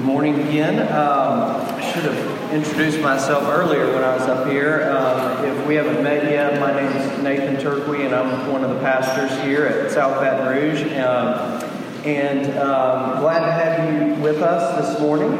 Good 0.00 0.06
morning 0.06 0.40
again. 0.48 0.78
Um, 0.80 1.76
I 1.76 1.92
should 1.92 2.04
have 2.04 2.52
introduced 2.54 3.00
myself 3.00 3.42
earlier 3.48 3.92
when 3.92 4.02
I 4.02 4.16
was 4.16 4.22
up 4.22 4.48
here. 4.48 4.90
Um, 4.90 5.44
if 5.44 5.66
we 5.66 5.74
haven't 5.74 6.02
met 6.02 6.24
yet, 6.24 6.58
my 6.58 6.72
name 6.72 6.90
is 6.96 7.22
Nathan 7.22 7.56
Turquie, 7.56 8.06
and 8.06 8.14
I'm 8.14 8.50
one 8.50 8.64
of 8.64 8.70
the 8.70 8.80
pastors 8.80 9.30
here 9.42 9.66
at 9.66 9.90
South 9.90 10.18
Baton 10.18 10.48
Rouge. 10.48 10.84
Um, 10.96 11.62
and 12.06 12.46
um, 12.58 13.20
glad 13.20 13.40
to 13.40 13.52
have 13.52 13.92
you 13.92 14.22
with 14.22 14.40
us 14.40 14.88
this 14.88 15.02
morning. 15.02 15.32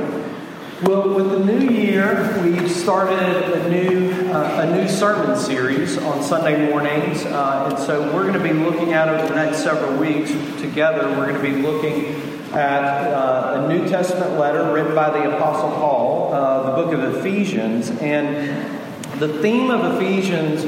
Well, 0.82 1.08
with 1.14 1.30
the 1.30 1.38
new 1.38 1.66
year, 1.66 2.38
we've 2.44 2.70
started 2.70 3.18
a 3.18 3.70
new 3.70 4.10
uh, 4.30 4.66
a 4.68 4.76
new 4.76 4.88
sermon 4.88 5.38
series 5.38 5.96
on 5.96 6.22
Sunday 6.22 6.68
mornings, 6.68 7.24
uh, 7.24 7.70
and 7.70 7.78
so 7.78 8.14
we're 8.14 8.30
going 8.30 8.34
to 8.34 8.40
be 8.46 8.52
looking 8.52 8.92
at 8.92 9.08
over 9.08 9.26
the 9.26 9.34
next 9.34 9.62
several 9.62 9.98
weeks 9.98 10.30
together. 10.60 11.08
We're 11.16 11.32
going 11.32 11.42
to 11.42 11.50
be 11.50 11.62
looking 11.62 12.29
at 12.52 13.12
uh, 13.12 13.62
a 13.64 13.68
New 13.68 13.88
Testament 13.88 14.38
letter 14.38 14.72
written 14.72 14.94
by 14.94 15.10
the 15.10 15.36
Apostle 15.36 15.70
Paul, 15.70 16.32
uh, 16.32 16.70
the 16.70 16.82
book 16.82 16.92
of 16.92 17.16
Ephesians. 17.16 17.90
And 17.90 18.80
the 19.20 19.40
theme 19.40 19.70
of 19.70 19.96
Ephesians, 19.96 20.64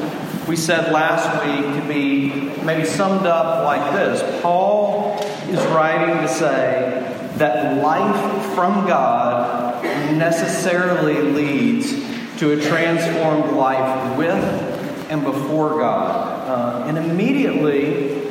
we 0.46 0.56
said 0.56 0.92
last 0.92 1.44
week, 1.44 1.64
could 1.74 1.88
be 1.88 2.30
maybe 2.62 2.84
summed 2.84 3.26
up 3.26 3.64
like 3.64 3.92
this 3.94 4.42
Paul 4.42 5.18
is 5.48 5.60
writing 5.66 6.16
to 6.22 6.28
say 6.28 7.30
that 7.36 7.82
life 7.82 8.54
from 8.54 8.86
God 8.86 9.82
necessarily 10.16 11.20
leads 11.20 11.90
to 12.38 12.52
a 12.52 12.60
transformed 12.60 13.56
life 13.56 14.16
with 14.16 14.44
and 15.10 15.24
before 15.24 15.80
God. 15.80 16.48
Uh, 16.48 16.84
and 16.86 16.98
immediately 16.98 18.22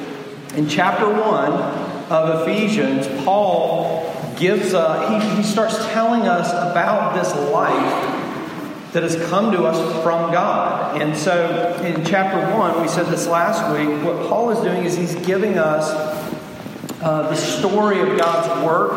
in 0.56 0.68
chapter 0.68 1.10
1, 1.10 1.91
of 2.12 2.42
Ephesians, 2.42 3.08
Paul 3.24 4.14
gives, 4.38 4.74
uh, 4.74 5.20
he, 5.20 5.38
he 5.38 5.44
starts 5.44 5.78
telling 5.88 6.24
us 6.24 6.52
about 6.52 7.16
this 7.16 7.34
life 7.52 8.22
that 8.94 9.04
has 9.04 9.16
come 9.30 9.52
to 9.54 9.64
us 9.64 9.78
from 10.04 10.32
God. 10.32 11.02
And 11.02 11.16
so 11.16 11.82
in 11.84 12.04
chapter 12.06 12.40
1, 12.58 12.82
we 12.82 12.88
said 12.88 13.06
this 13.06 13.28
last 13.28 13.62
week, 13.78 14.04
what 14.04 14.28
Paul 14.28 14.50
is 14.52 14.60
doing 14.60 14.84
is 14.84 14.98
he's 14.98 15.16
giving 15.26 15.58
us 15.58 15.90
uh, 17.02 17.30
the 17.30 17.36
story 17.36 18.00
of 18.02 18.18
God's 18.18 18.66
work 18.66 18.92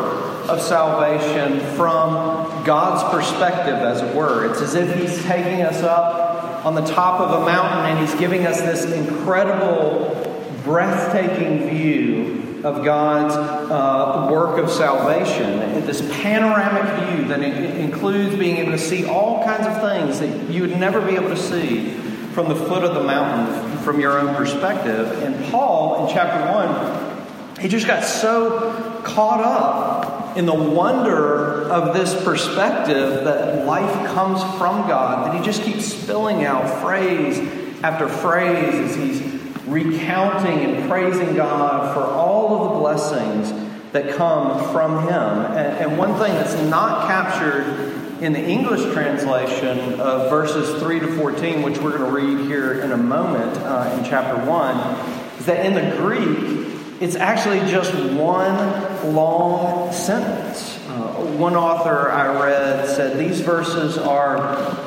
of 0.49 0.61
salvation 0.61 1.59
from 1.75 2.63
God's 2.65 3.03
perspective, 3.15 3.75
as 3.75 4.01
it 4.01 4.15
were. 4.15 4.51
It's 4.51 4.61
as 4.61 4.75
if 4.75 4.93
he's 4.95 5.23
taking 5.23 5.61
us 5.61 5.81
up 5.81 6.65
on 6.65 6.75
the 6.75 6.85
top 6.85 7.21
of 7.21 7.41
a 7.41 7.45
mountain 7.45 7.91
and 7.91 7.99
he's 7.99 8.19
giving 8.19 8.45
us 8.45 8.59
this 8.61 8.85
incredible, 8.85 10.24
breathtaking 10.65 11.69
view 11.69 12.61
of 12.65 12.83
God's 12.83 13.35
uh, 13.35 14.27
work 14.31 14.57
of 14.57 14.71
salvation. 14.71 15.85
This 15.85 16.01
panoramic 16.21 17.09
view 17.09 17.27
that 17.27 17.41
includes 17.43 18.35
being 18.35 18.57
able 18.57 18.71
to 18.71 18.79
see 18.79 19.05
all 19.05 19.43
kinds 19.43 19.67
of 19.67 19.81
things 19.81 20.19
that 20.19 20.51
you 20.51 20.61
would 20.61 20.77
never 20.77 20.99
be 20.99 21.15
able 21.15 21.29
to 21.29 21.37
see 21.37 21.91
from 22.33 22.49
the 22.49 22.55
foot 22.55 22.83
of 22.83 22.95
the 22.95 23.03
mountain 23.03 23.77
from 23.83 23.99
your 23.99 24.19
own 24.19 24.35
perspective. 24.35 25.23
And 25.23 25.45
Paul, 25.45 26.07
in 26.07 26.13
chapter 26.13 26.51
1, 26.51 27.61
he 27.61 27.67
just 27.67 27.85
got 27.85 28.03
so 28.03 29.01
caught 29.05 29.41
up 29.41 30.35
in 30.35 30.45
the 30.45 30.53
wonder 30.53 31.69
of 31.71 31.93
this 31.93 32.21
perspective 32.23 33.23
that 33.23 33.65
life 33.65 34.07
comes 34.07 34.41
from 34.57 34.87
God 34.87 35.27
that 35.27 35.39
he 35.39 35.45
just 35.45 35.63
keeps 35.63 35.85
spilling 35.85 36.43
out 36.43 36.81
phrase 36.81 37.37
after 37.83 38.09
phrase 38.09 38.73
as 38.73 38.95
he's 38.95 39.34
recounting 39.67 40.59
and 40.59 40.89
praising 40.89 41.35
God 41.35 41.93
for 41.93 42.01
all 42.01 42.55
of 42.55 42.73
the 42.73 42.79
blessings 42.79 43.51
that 43.91 44.15
come 44.15 44.71
from 44.71 45.03
Him. 45.03 45.11
And, 45.55 45.77
and, 45.77 45.97
one 45.97 46.13
thing 46.19 46.33
that's 46.33 46.55
not 46.69 47.07
captured 47.07 48.21
in 48.21 48.33
the 48.33 48.43
English 48.43 48.81
translation 48.93 49.99
of 49.99 50.29
verses 50.29 50.81
3 50.81 50.99
to 50.99 51.07
14, 51.17 51.61
which 51.63 51.77
we're 51.79 51.97
going 51.97 52.11
to 52.11 52.15
read 52.15 52.47
here 52.47 52.81
in 52.81 52.91
a 52.91 52.97
moment 52.97 53.57
uh, 53.59 53.97
in 53.97 54.03
chapter 54.03 54.45
1, 54.49 55.39
is 55.39 55.45
that 55.45 55.65
in 55.65 55.73
the 55.73 55.95
Greek, 55.97 56.67
it's 57.01 57.15
actually 57.15 57.59
just 57.71 57.93
one 58.13 59.13
long 59.13 59.91
sentence. 59.91 60.77
Uh, 60.87 61.13
one 61.37 61.55
author 61.55 62.11
I 62.11 62.41
read 62.41 62.87
said 62.87 63.17
these 63.17 63.41
verses 63.41 63.97
are 63.97 64.77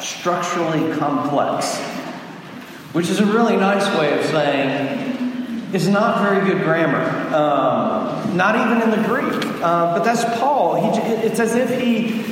structurally 0.00 0.96
complex 0.98 1.78
which 2.92 3.08
is 3.08 3.20
a 3.20 3.26
really 3.26 3.56
nice 3.56 3.86
way 3.98 4.18
of 4.18 4.24
saying 4.26 5.08
it's 5.72 5.86
not 5.86 6.22
very 6.22 6.46
good 6.50 6.62
grammar, 6.62 7.04
um, 7.34 8.36
not 8.36 8.54
even 8.56 8.82
in 8.82 9.02
the 9.02 9.08
Greek. 9.08 9.44
Uh, 9.62 9.98
but 9.98 10.04
that's 10.04 10.24
Paul. 10.38 10.92
He, 10.92 10.98
it's 11.26 11.40
as 11.40 11.54
if 11.54 11.80
he 11.80 12.24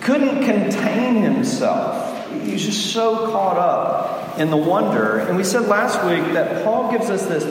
couldn't 0.00 0.44
contain 0.44 1.22
himself. 1.22 2.28
He's 2.42 2.64
just 2.64 2.92
so 2.92 3.30
caught 3.30 3.58
up 3.58 4.38
in 4.38 4.50
the 4.50 4.56
wonder. 4.56 5.18
And 5.18 5.36
we 5.36 5.44
said 5.44 5.68
last 5.68 6.04
week 6.04 6.32
that 6.32 6.64
Paul 6.64 6.90
gives 6.90 7.10
us 7.10 7.26
this 7.26 7.44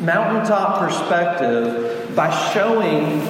mountaintop 0.00 0.80
perspective 0.80 2.14
by 2.16 2.30
showing 2.52 3.20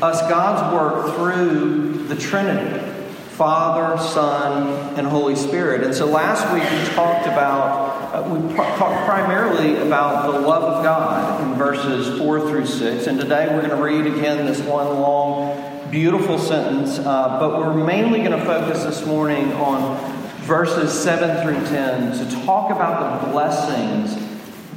us 0.00 0.20
God's 0.22 0.74
work 0.74 1.16
through 1.16 2.06
the 2.06 2.16
Trinity. 2.16 2.93
Father, 3.36 4.00
Son, 4.00 4.96
and 4.96 5.08
Holy 5.08 5.34
Spirit. 5.34 5.82
And 5.82 5.92
so 5.92 6.06
last 6.06 6.44
week 6.54 6.62
we 6.62 6.94
talked 6.94 7.26
about, 7.26 8.14
uh, 8.14 8.32
we 8.32 8.54
talked 8.54 9.06
primarily 9.06 9.76
about 9.78 10.30
the 10.30 10.38
love 10.38 10.62
of 10.62 10.84
God 10.84 11.42
in 11.42 11.54
verses 11.58 12.16
4 12.16 12.48
through 12.48 12.66
6. 12.66 13.08
And 13.08 13.18
today 13.18 13.48
we're 13.48 13.66
going 13.66 13.70
to 13.70 13.82
read 13.82 14.06
again 14.06 14.46
this 14.46 14.60
one 14.60 14.86
long, 14.86 15.90
beautiful 15.90 16.38
sentence. 16.38 17.00
Uh, 17.00 17.40
but 17.40 17.58
we're 17.58 17.84
mainly 17.84 18.20
going 18.20 18.38
to 18.38 18.44
focus 18.44 18.84
this 18.84 19.04
morning 19.04 19.52
on 19.54 19.98
verses 20.42 20.92
7 20.92 21.42
through 21.42 21.66
10 21.66 22.16
to 22.16 22.44
talk 22.46 22.70
about 22.70 23.20
the 23.20 23.32
blessings 23.32 24.16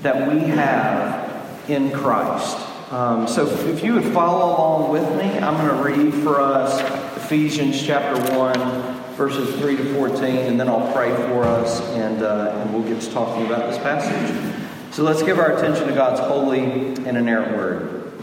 that 0.01 0.33
we 0.33 0.39
have 0.39 1.69
in 1.69 1.91
Christ. 1.91 2.57
Um, 2.91 3.27
so 3.27 3.45
if 3.45 3.83
you 3.83 3.93
would 3.93 4.13
follow 4.13 4.47
along 4.47 4.91
with 4.91 5.07
me, 5.15 5.37
I'm 5.37 5.57
going 5.57 5.77
to 5.77 6.01
read 6.01 6.23
for 6.23 6.41
us 6.41 7.06
Ephesians 7.27 7.85
chapter 7.85 8.37
1, 8.37 9.15
verses 9.15 9.53
3 9.59 9.75
to 9.75 9.93
14, 9.95 10.23
and 10.23 10.57
then 10.57 10.69
I'll 10.69 10.93
pray 10.93 11.13
for 11.13 11.43
us 11.43 11.81
and, 11.87 12.23
uh, 12.23 12.53
and 12.55 12.73
we'll 12.73 12.87
get 12.87 13.01
to 13.01 13.11
talking 13.11 13.45
about 13.45 13.69
this 13.69 13.77
passage. 13.79 14.63
So 14.93 15.03
let's 15.03 15.21
give 15.21 15.37
our 15.37 15.57
attention 15.57 15.89
to 15.89 15.93
God's 15.93 16.21
holy 16.21 16.61
and 16.61 17.05
inerrant 17.05 17.57
word. 17.57 18.13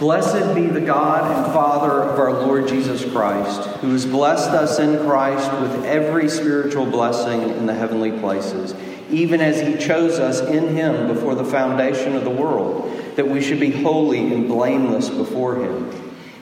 Blessed 0.00 0.52
be 0.52 0.66
the 0.66 0.80
God 0.80 1.30
and 1.30 1.54
Father 1.54 2.02
of 2.02 2.18
our 2.18 2.32
Lord 2.32 2.66
Jesus 2.66 3.08
Christ, 3.12 3.68
who 3.76 3.92
has 3.92 4.04
blessed 4.04 4.50
us 4.50 4.80
in 4.80 4.98
Christ 5.06 5.52
with 5.60 5.84
every 5.84 6.28
spiritual 6.28 6.86
blessing 6.86 7.50
in 7.50 7.66
the 7.66 7.74
heavenly 7.74 8.18
places, 8.18 8.74
even 9.10 9.40
as 9.40 9.60
he 9.60 9.76
chose 9.76 10.18
us 10.18 10.40
in 10.40 10.74
him 10.74 11.06
before 11.06 11.36
the 11.36 11.44
foundation 11.44 12.16
of 12.16 12.24
the 12.24 12.30
world, 12.30 13.14
that 13.14 13.28
we 13.28 13.40
should 13.40 13.60
be 13.60 13.70
holy 13.70 14.34
and 14.34 14.48
blameless 14.48 15.08
before 15.08 15.54
him. 15.54 16.11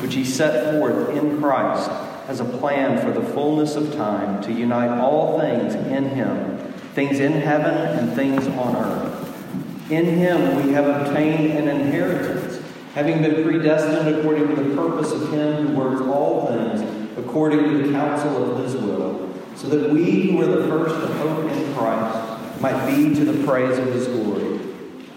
which 0.00 0.14
he 0.14 0.24
set 0.24 0.74
forth 0.74 1.10
in 1.16 1.40
Christ 1.40 1.90
as 2.28 2.40
a 2.40 2.44
plan 2.44 3.00
for 3.00 3.10
the 3.10 3.26
fullness 3.32 3.76
of 3.76 3.94
time 3.94 4.42
to 4.42 4.52
unite 4.52 4.98
all 5.00 5.38
things 5.40 5.74
in 5.74 6.08
him, 6.10 6.58
things 6.94 7.20
in 7.20 7.32
heaven 7.32 7.74
and 7.74 8.12
things 8.14 8.46
on 8.46 8.76
earth. 8.76 9.90
In 9.90 10.04
him 10.04 10.64
we 10.64 10.72
have 10.72 10.86
obtained 10.86 11.58
an 11.58 11.68
inheritance, 11.68 12.64
having 12.94 13.20
been 13.22 13.42
predestined 13.42 14.16
according 14.16 14.48
to 14.48 14.62
the 14.62 14.76
purpose 14.76 15.10
of 15.10 15.32
him 15.32 15.66
who 15.66 15.76
works 15.76 16.02
all 16.02 16.46
things 16.46 17.18
according 17.18 17.64
to 17.64 17.82
the 17.82 17.92
counsel 17.92 18.52
of 18.52 18.64
his 18.64 18.76
will, 18.76 19.28
so 19.56 19.66
that 19.68 19.90
we 19.90 20.30
who 20.30 20.36
were 20.38 20.46
the 20.46 20.68
first 20.68 20.94
to 20.94 21.12
hope 21.14 21.50
in 21.50 21.74
Christ 21.74 22.60
might 22.60 22.86
be 22.86 23.14
to 23.14 23.24
the 23.24 23.44
praise 23.44 23.76
of 23.78 23.86
his 23.86 24.06
glory. 24.06 24.60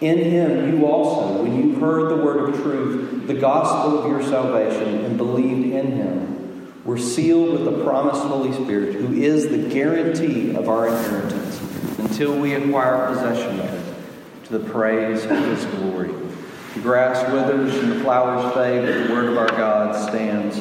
In 0.02 0.18
him 0.18 0.74
you 0.74 0.86
also, 0.86 1.44
when 1.44 1.56
you 1.56 1.76
heard 1.76 2.10
the 2.10 2.24
word 2.24 2.50
of 2.50 2.62
truth, 2.62 3.13
the 3.28 3.34
gospel 3.34 4.00
of 4.00 4.10
your 4.10 4.24
salvation, 4.24 5.06
and 5.06 5.18
believed 5.18 5.74
in 5.74 5.92
him, 5.92 6.84
were 6.84 6.98
sealed 6.98 7.52
with 7.54 7.66
the 7.66 7.84
promised 7.84 8.22
Holy 8.24 8.52
Spirit, 8.54 8.96
who 8.96 9.14
is 9.14 9.50
the 9.50 9.70
guarantee 9.70 10.56
of 10.56 10.68
our 10.68 10.88
inheritance 10.88 11.62
until 12.00 12.38
we 12.38 12.54
acquire 12.54 13.08
possession 13.08 13.60
of 13.60 13.74
it, 13.74 14.46
to 14.48 14.58
the 14.58 14.70
praise 14.72 15.24
of 15.26 15.38
his 15.38 15.66
glory. 15.66 16.14
The 16.74 16.80
grass 16.80 17.32
withers 17.32 17.76
and 17.76 17.92
the 17.92 18.00
flowers 18.00 18.54
fade, 18.56 18.86
but 18.86 19.08
the 19.08 19.14
word 19.14 19.30
of 19.30 19.38
our 19.38 19.48
God 19.50 20.10
stands 20.10 20.60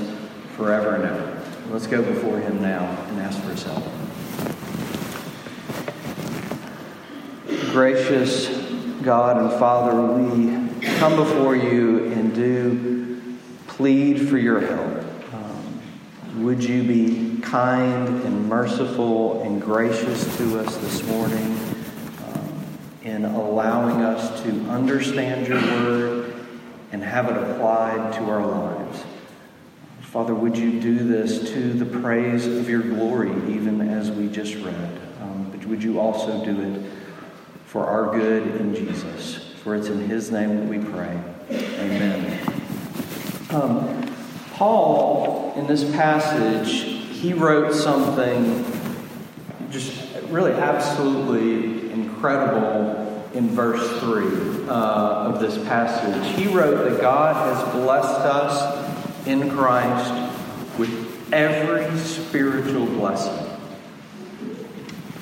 forever 0.57 0.95
and 0.95 1.05
ever. 1.05 1.43
Let's 1.71 1.87
go 1.87 2.03
before 2.03 2.39
Him 2.39 2.61
now 2.61 2.85
and 3.09 3.21
ask 3.21 3.41
for 3.41 3.49
His 3.49 3.63
help. 3.63 3.83
Gracious 7.73 8.49
God 9.03 9.39
and 9.39 9.59
Father, 9.59 9.99
we 10.01 10.62
come 11.03 11.17
before 11.17 11.57
you 11.57 12.13
and 12.13 12.33
do 12.33 13.35
plead 13.67 14.29
for 14.29 14.39
your 14.39 14.61
help. 14.61 15.05
Um, 15.35 16.45
would 16.45 16.63
you 16.63 16.85
be 16.85 17.41
kind 17.41 18.09
and 18.23 18.49
merciful 18.49 19.43
and 19.43 19.61
gracious 19.61 20.37
to 20.37 20.61
us 20.61 20.77
this 20.77 21.03
morning 21.09 21.59
um, 22.29 22.65
in 23.03 23.25
allowing 23.25 24.03
us 24.03 24.45
to 24.45 24.51
understand 24.71 25.49
your 25.49 25.61
word 25.61 26.37
and 26.93 27.03
have 27.03 27.29
it 27.29 27.37
applied 27.37 28.13
to 28.13 28.31
our 28.31 28.47
lives? 28.47 29.03
Father, 30.03 30.37
would 30.37 30.57
you 30.57 30.79
do 30.79 30.99
this 30.99 31.51
to 31.53 31.73
the 31.73 31.99
praise 31.99 32.47
of 32.47 32.71
your 32.71 32.83
glory, 32.83 33.33
even 33.53 33.81
as 33.81 34.13
we 34.13 34.29
just 34.29 34.55
read? 34.55 35.01
Um, 35.21 35.51
but 35.51 35.67
would 35.67 35.83
you 35.83 35.99
also 35.99 36.45
do 36.45 36.61
it 36.61 36.93
for 37.67 37.87
our 37.87 38.17
good 38.17 38.55
in 38.61 38.73
Jesus? 38.73 39.52
For 39.63 39.77
it's 39.77 39.87
in 39.87 40.01
his 40.01 40.33
name 40.33 40.57
that 40.57 40.67
we 40.69 40.79
pray. 40.79 41.17
Amen. 41.51 42.53
Um, 43.51 44.13
Paul, 44.55 45.55
in 45.57 45.69
this 45.69 45.85
passage, 45.93 46.71
he 47.21 47.33
wrote 47.33 47.73
something 47.73 48.65
just 49.71 49.95
really 50.31 50.53
absolutely 50.53 51.93
incredible 51.93 53.25
in 53.35 53.51
verse 53.51 54.01
3 54.01 54.69
uh, 54.69 54.73
of 54.73 55.41
this 55.41 55.57
passage. 55.69 56.35
He 56.35 56.49
wrote 56.49 56.89
that 56.89 57.01
God 57.01 57.37
has 57.37 57.73
blessed 57.75 58.21
us 58.21 59.27
in 59.27 59.49
Christ 59.51 60.33
with 60.77 61.33
every 61.33 61.97
spiritual 61.99 62.87
blessing. 62.87 63.49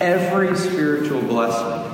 Every 0.00 0.56
spiritual 0.56 1.20
blessing. 1.22 1.89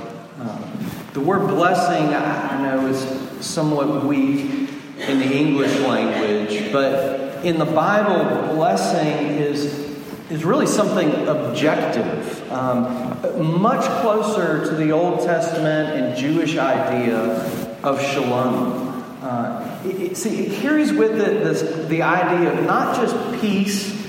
The 1.17 1.23
word 1.23 1.47
blessing, 1.47 2.13
I 2.13 2.61
know, 2.61 2.85
is 2.89 3.43
somewhat 3.43 4.05
weak 4.05 4.69
in 4.99 5.17
the 5.17 5.35
English 5.35 5.75
language, 5.79 6.71
but 6.71 7.43
in 7.43 7.57
the 7.57 7.65
Bible, 7.65 8.53
blessing 8.53 9.39
is, 9.39 9.65
is 10.29 10.45
really 10.45 10.67
something 10.67 11.27
objective, 11.27 12.51
um, 12.51 13.59
much 13.59 13.83
closer 14.01 14.63
to 14.69 14.75
the 14.75 14.91
Old 14.91 15.21
Testament 15.21 15.89
and 15.89 16.15
Jewish 16.15 16.55
idea 16.55 17.17
of 17.81 17.99
shalom. 17.99 19.03
Uh, 19.23 19.81
it, 19.85 20.15
see, 20.15 20.45
it 20.45 20.61
carries 20.61 20.93
with 20.93 21.19
it 21.19 21.43
this, 21.43 21.87
the 21.87 22.03
idea 22.03 22.53
of 22.53 22.63
not 22.67 22.95
just 22.95 23.41
peace 23.41 24.07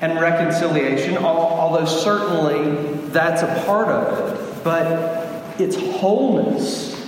and 0.00 0.18
reconciliation, 0.18 1.18
although 1.18 1.84
certainly 1.84 2.94
that's 3.10 3.42
a 3.42 3.64
part 3.66 3.88
of 3.88 4.30
it, 4.30 4.64
but 4.64 5.17
it's 5.58 5.76
wholeness, 5.76 7.06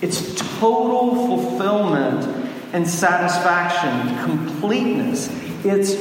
it's 0.00 0.34
total 0.58 1.14
fulfillment 1.26 2.24
and 2.72 2.86
satisfaction, 2.86 4.24
completeness. 4.24 5.30
It's 5.64 5.96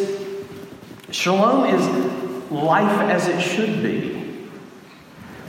shalom 1.11 1.65
is 1.73 2.51
life 2.51 2.99
as 3.09 3.27
it 3.27 3.41
should 3.41 3.81
be. 3.81 4.13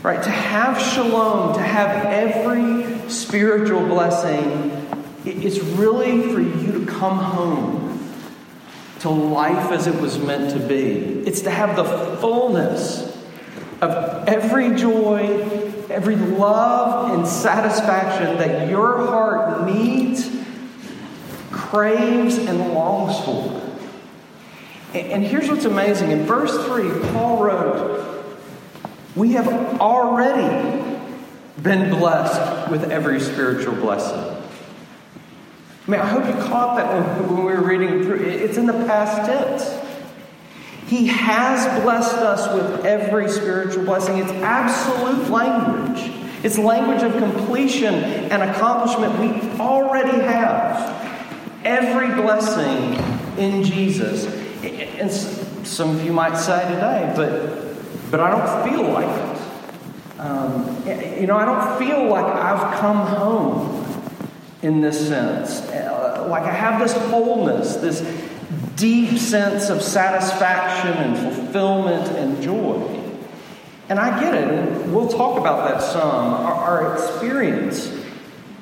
Right? 0.02 0.22
To 0.22 0.30
have 0.30 0.80
shalom, 0.80 1.54
to 1.54 1.60
have 1.60 2.06
every 2.06 3.10
spiritual 3.10 3.86
blessing 3.86 4.86
it's 5.26 5.58
really 5.58 6.22
for 6.22 6.40
you 6.40 6.72
to 6.72 6.86
come 6.86 7.18
home 7.18 8.00
to 9.00 9.10
life 9.10 9.72
as 9.72 9.86
it 9.86 10.00
was 10.00 10.18
meant 10.18 10.52
to 10.52 10.60
be. 10.60 11.24
It's 11.26 11.40
to 11.42 11.50
have 11.50 11.74
the 11.76 11.84
fullness 12.20 13.12
of 13.80 14.28
every 14.28 14.76
joy, 14.76 15.65
every 15.90 16.16
love 16.16 17.12
and 17.16 17.26
satisfaction 17.26 18.38
that 18.38 18.68
your 18.68 19.06
heart 19.06 19.66
needs, 19.66 20.30
craves, 21.50 22.38
and 22.38 22.72
longs 22.72 23.24
for. 23.24 23.62
And 24.94 25.24
here's 25.24 25.48
what's 25.48 25.64
amazing. 25.64 26.10
In 26.10 26.24
verse 26.24 26.52
3, 26.66 27.10
Paul 27.12 27.44
wrote, 27.44 28.24
We 29.14 29.32
have 29.32 29.48
already 29.80 30.98
been 31.62 31.90
blessed 31.90 32.70
with 32.70 32.90
every 32.90 33.20
spiritual 33.20 33.74
blessing. 33.74 34.42
I 35.86 35.90
mean, 35.90 36.00
I 36.00 36.06
hope 36.06 36.26
you 36.26 36.32
caught 36.44 36.76
that 36.76 37.20
when, 37.20 37.36
we 37.36 37.42
were 37.44 37.62
reading 37.62 38.02
through. 38.02 38.24
It's 38.24 38.56
in 38.56 38.66
the 38.66 38.72
past 38.72 39.30
tense. 39.30 39.85
He 40.86 41.06
has 41.06 41.82
blessed 41.82 42.16
us 42.16 42.52
with 42.54 42.84
every 42.84 43.28
spiritual 43.28 43.84
blessing. 43.84 44.18
It's 44.18 44.30
absolute 44.30 45.28
language. 45.30 46.12
It's 46.44 46.58
language 46.58 47.02
of 47.02 47.12
completion 47.16 47.94
and 47.94 48.42
accomplishment. 48.42 49.18
We 49.18 49.60
already 49.60 50.18
have 50.18 51.04
every 51.64 52.14
blessing 52.14 52.94
in 53.36 53.64
Jesus. 53.64 54.26
And 54.62 55.10
some 55.66 55.96
of 55.96 56.04
you 56.04 56.12
might 56.12 56.36
say 56.36 56.62
today, 56.72 57.12
but 57.16 57.66
but 58.10 58.20
I 58.20 58.30
don't 58.30 58.70
feel 58.70 58.88
like 58.92 59.08
it. 59.08 60.20
Um, 60.20 61.20
you 61.20 61.26
know, 61.26 61.36
I 61.36 61.44
don't 61.44 61.78
feel 61.78 62.08
like 62.08 62.24
I've 62.24 62.78
come 62.78 63.06
home 63.06 63.84
in 64.62 64.80
this 64.80 65.08
sense. 65.08 65.60
Uh, 65.70 66.26
like 66.30 66.44
I 66.44 66.52
have 66.52 66.80
this 66.80 66.92
wholeness, 67.08 67.76
this 67.76 68.00
deep 68.76 69.18
sense 69.18 69.68
of 69.68 69.82
satisfaction 69.82 70.92
and 70.92 71.34
fulfillment 71.34 72.08
and 72.16 72.42
joy. 72.42 73.02
And 73.88 73.98
I 73.98 74.20
get 74.20 74.34
it. 74.34 74.48
And 74.48 74.94
we'll 74.94 75.08
talk 75.08 75.38
about 75.38 75.68
that 75.68 75.82
some, 75.82 76.02
our, 76.02 76.54
our 76.54 76.94
experience 76.94 77.86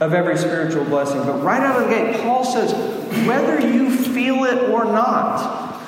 of 0.00 0.12
every 0.12 0.36
spiritual 0.36 0.84
blessing. 0.84 1.18
But 1.24 1.42
right 1.42 1.60
out 1.60 1.82
of 1.82 1.88
the 1.88 1.94
gate, 1.94 2.20
Paul 2.22 2.44
says, 2.44 2.72
whether 3.26 3.60
you 3.60 3.90
feel 3.96 4.44
it 4.44 4.70
or 4.70 4.84
not, 4.84 5.80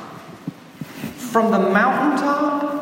from 1.16 1.50
the 1.50 1.58
mountaintop 1.58 2.75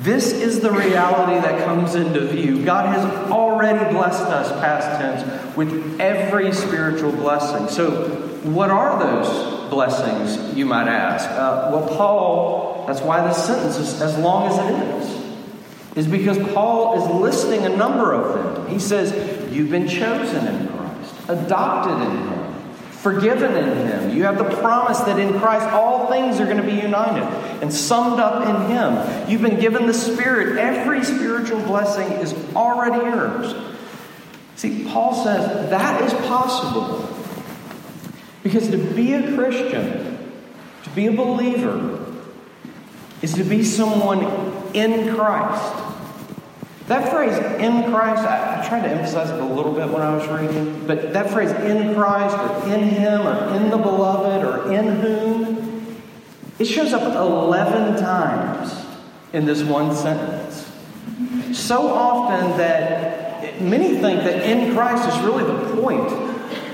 this 0.00 0.32
is 0.32 0.60
the 0.60 0.70
reality 0.70 1.46
that 1.46 1.62
comes 1.66 1.94
into 1.94 2.26
view. 2.26 2.64
God 2.64 2.86
has 2.86 3.04
already 3.30 3.92
blessed 3.92 4.22
us, 4.22 4.50
past 4.52 4.98
tense, 4.98 5.56
with 5.56 6.00
every 6.00 6.54
spiritual 6.54 7.12
blessing. 7.12 7.68
So, 7.68 8.08
what 8.44 8.70
are 8.70 8.98
those 8.98 9.68
blessings, 9.68 10.56
you 10.56 10.64
might 10.64 10.88
ask? 10.88 11.28
Uh, 11.28 11.70
well, 11.70 11.86
Paul, 11.86 12.84
that's 12.86 13.02
why 13.02 13.28
this 13.28 13.44
sentence 13.44 13.76
is 13.76 14.00
as 14.00 14.16
long 14.16 14.50
as 14.50 14.58
it 14.58 15.02
is, 15.02 16.06
is 16.06 16.06
because 16.10 16.38
Paul 16.54 17.02
is 17.02 17.20
listing 17.20 17.66
a 17.66 17.76
number 17.76 18.14
of 18.14 18.54
them. 18.54 18.68
He 18.68 18.78
says, 18.78 19.52
You've 19.52 19.70
been 19.70 19.86
chosen 19.86 20.46
in 20.46 20.68
Christ, 20.68 21.14
adopted 21.28 22.08
in 22.08 22.16
Him 22.28 22.39
forgiven 23.02 23.56
in 23.56 23.86
Him. 23.86 24.10
You 24.10 24.24
have 24.24 24.36
the 24.36 24.56
promise 24.56 25.00
that 25.00 25.18
in 25.18 25.38
Christ 25.38 25.66
all 25.66 26.08
things 26.08 26.38
are 26.38 26.44
going 26.44 26.58
to 26.58 26.62
be 26.62 26.74
united 26.74 27.22
and 27.62 27.72
summed 27.72 28.20
up 28.20 28.46
in 28.46 28.70
Him. 28.70 29.30
You've 29.30 29.42
been 29.42 29.58
given 29.58 29.86
the 29.86 29.94
Spirit. 29.94 30.58
Every 30.58 31.02
spiritual 31.02 31.60
blessing 31.62 32.12
is 32.18 32.34
already 32.54 33.04
yours. 33.04 33.54
See, 34.56 34.84
Paul 34.84 35.24
says 35.24 35.70
that 35.70 36.02
is 36.02 36.12
possible 36.26 37.08
because 38.42 38.68
to 38.70 38.76
be 38.76 39.14
a 39.14 39.34
Christian, 39.34 40.18
to 40.84 40.90
be 40.90 41.06
a 41.06 41.12
believer, 41.12 42.06
is 43.22 43.32
to 43.34 43.44
be 43.44 43.64
someone 43.64 44.24
in 44.74 45.14
Christ. 45.14 45.89
That 46.90 47.08
phrase, 47.08 47.38
in 47.60 47.84
Christ, 47.92 48.22
I, 48.22 48.60
I, 48.60 48.68
tried 48.68 48.82
to 48.82 48.88
emphasize 48.88 49.30
it 49.30 49.38
a 49.38 49.44
little 49.44 49.72
bit 49.72 49.88
when 49.90 50.02
I 50.02 50.12
was 50.12 50.26
reading, 50.26 50.88
but 50.88 51.12
that 51.12 51.30
phrase, 51.30 51.52
in 51.52 51.94
Christ, 51.94 52.36
or 52.36 52.74
in 52.74 52.80
Him, 52.80 53.28
or 53.28 53.54
in 53.54 53.70
the 53.70 53.76
beloved, 53.76 54.44
or 54.44 54.72
in 54.72 54.96
whom, 54.96 55.96
it 56.58 56.64
shows 56.64 56.92
up 56.92 57.02
11 57.02 58.02
times 58.02 58.74
in 59.32 59.44
this 59.44 59.62
one 59.62 59.94
sentence. 59.94 60.68
So 61.56 61.86
often 61.86 62.58
that 62.58 63.62
many 63.62 63.90
think 64.00 64.24
that 64.24 64.42
in 64.42 64.74
Christ 64.74 65.16
is 65.16 65.22
really 65.22 65.44
the 65.44 65.80
point 65.80 66.10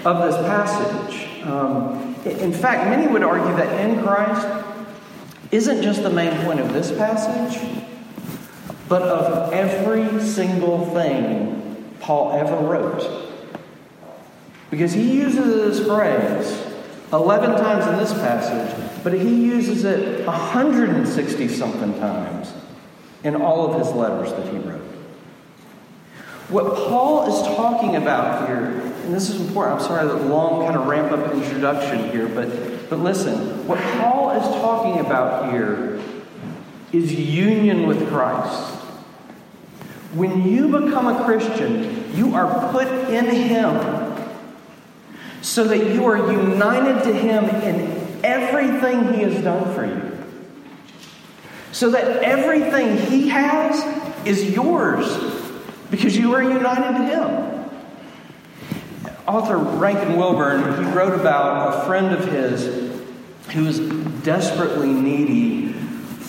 of 0.06 0.32
this 0.32 0.37
passage. 0.49 1.44
Um, 1.44 2.14
in 2.25 2.54
fact, 2.54 2.88
many 2.88 3.06
would 3.06 3.23
argue 3.23 3.54
that 3.58 3.87
in 3.87 4.02
Christ 4.02 4.49
isn't 5.52 5.82
just 5.82 6.02
the 6.02 6.08
main 6.08 6.35
point 6.46 6.61
of 6.61 6.73
this 6.73 6.90
passage 6.90 7.87
but 8.88 9.02
of 9.02 9.52
every 9.52 10.21
single 10.21 10.87
thing 10.95 11.87
Paul 12.00 12.33
ever 12.33 12.57
wrote. 12.57 13.33
Because 14.71 14.93
he 14.93 15.19
uses 15.19 15.76
this 15.76 15.87
phrase 15.87 16.62
11 17.12 17.50
times 17.59 17.87
in 17.87 17.97
this 17.97 18.12
passage, 18.12 19.02
but 19.05 19.12
he 19.12 19.47
uses 19.47 19.85
it 19.85 20.26
160 20.26 21.49
something 21.49 21.95
times 21.99 22.52
in 23.23 23.37
all 23.37 23.73
of 23.73 23.81
his 23.81 23.93
letters 23.95 24.33
that 24.33 24.52
he 24.52 24.59
wrote. 24.59 24.81
What 26.49 26.76
Paul 26.76 27.26
is 27.28 27.57
talking 27.57 27.97
about 27.97 28.47
here, 28.49 28.81
and 29.05 29.12
this 29.12 29.31
is 29.31 29.40
important, 29.40 29.81
I'm 29.81 29.87
sorry 29.87 30.07
that 30.07 30.26
long 30.26 30.64
kind 30.64 30.76
of 30.76 30.87
ramp 30.87 31.11
up 31.11 31.35
introduction 31.35 32.09
here, 32.11 32.28
but, 32.28 32.88
but 32.88 33.00
listen, 33.00 33.66
what 33.66 33.81
Paul 33.99 34.31
is 34.31 34.43
talking 34.61 35.05
about 35.05 35.50
here 35.50 36.00
is 36.93 37.12
union 37.12 37.87
with 37.87 38.09
Christ. 38.09 38.75
When 40.16 40.49
you 40.49 40.68
become 40.68 41.08
a 41.08 41.25
Christian, 41.25 42.16
you 42.16 42.35
are 42.35 42.73
put 42.73 42.88
in 43.11 43.26
Him 43.26 44.25
so 45.42 45.64
that 45.64 45.92
you 45.92 46.06
are 46.06 46.32
united 46.32 47.04
to 47.04 47.12
Him 47.12 47.44
in 47.44 48.20
everything 48.25 49.12
He 49.12 49.20
has 49.23 49.44
done 49.44 49.75
for 49.75 49.85
you. 49.85 50.12
So 51.73 51.90
that 51.90 52.23
everything 52.23 52.96
He 52.96 53.28
has 53.28 54.26
is 54.26 54.54
yours 54.54 55.06
because 55.90 56.16
you 56.16 56.35
are 56.35 56.42
united 56.42 56.96
to 56.99 57.04
Him. 57.04 57.56
Author 59.28 59.58
Rankin 59.58 60.16
Wilbourne, 60.16 60.85
he 60.85 60.90
wrote 60.92 61.18
about 61.18 61.75
a 61.75 61.87
friend 61.87 62.14
of 62.14 62.25
his 62.30 63.02
who 63.52 63.64
was 63.64 63.80
desperately 64.23 64.88
needy 64.88 65.75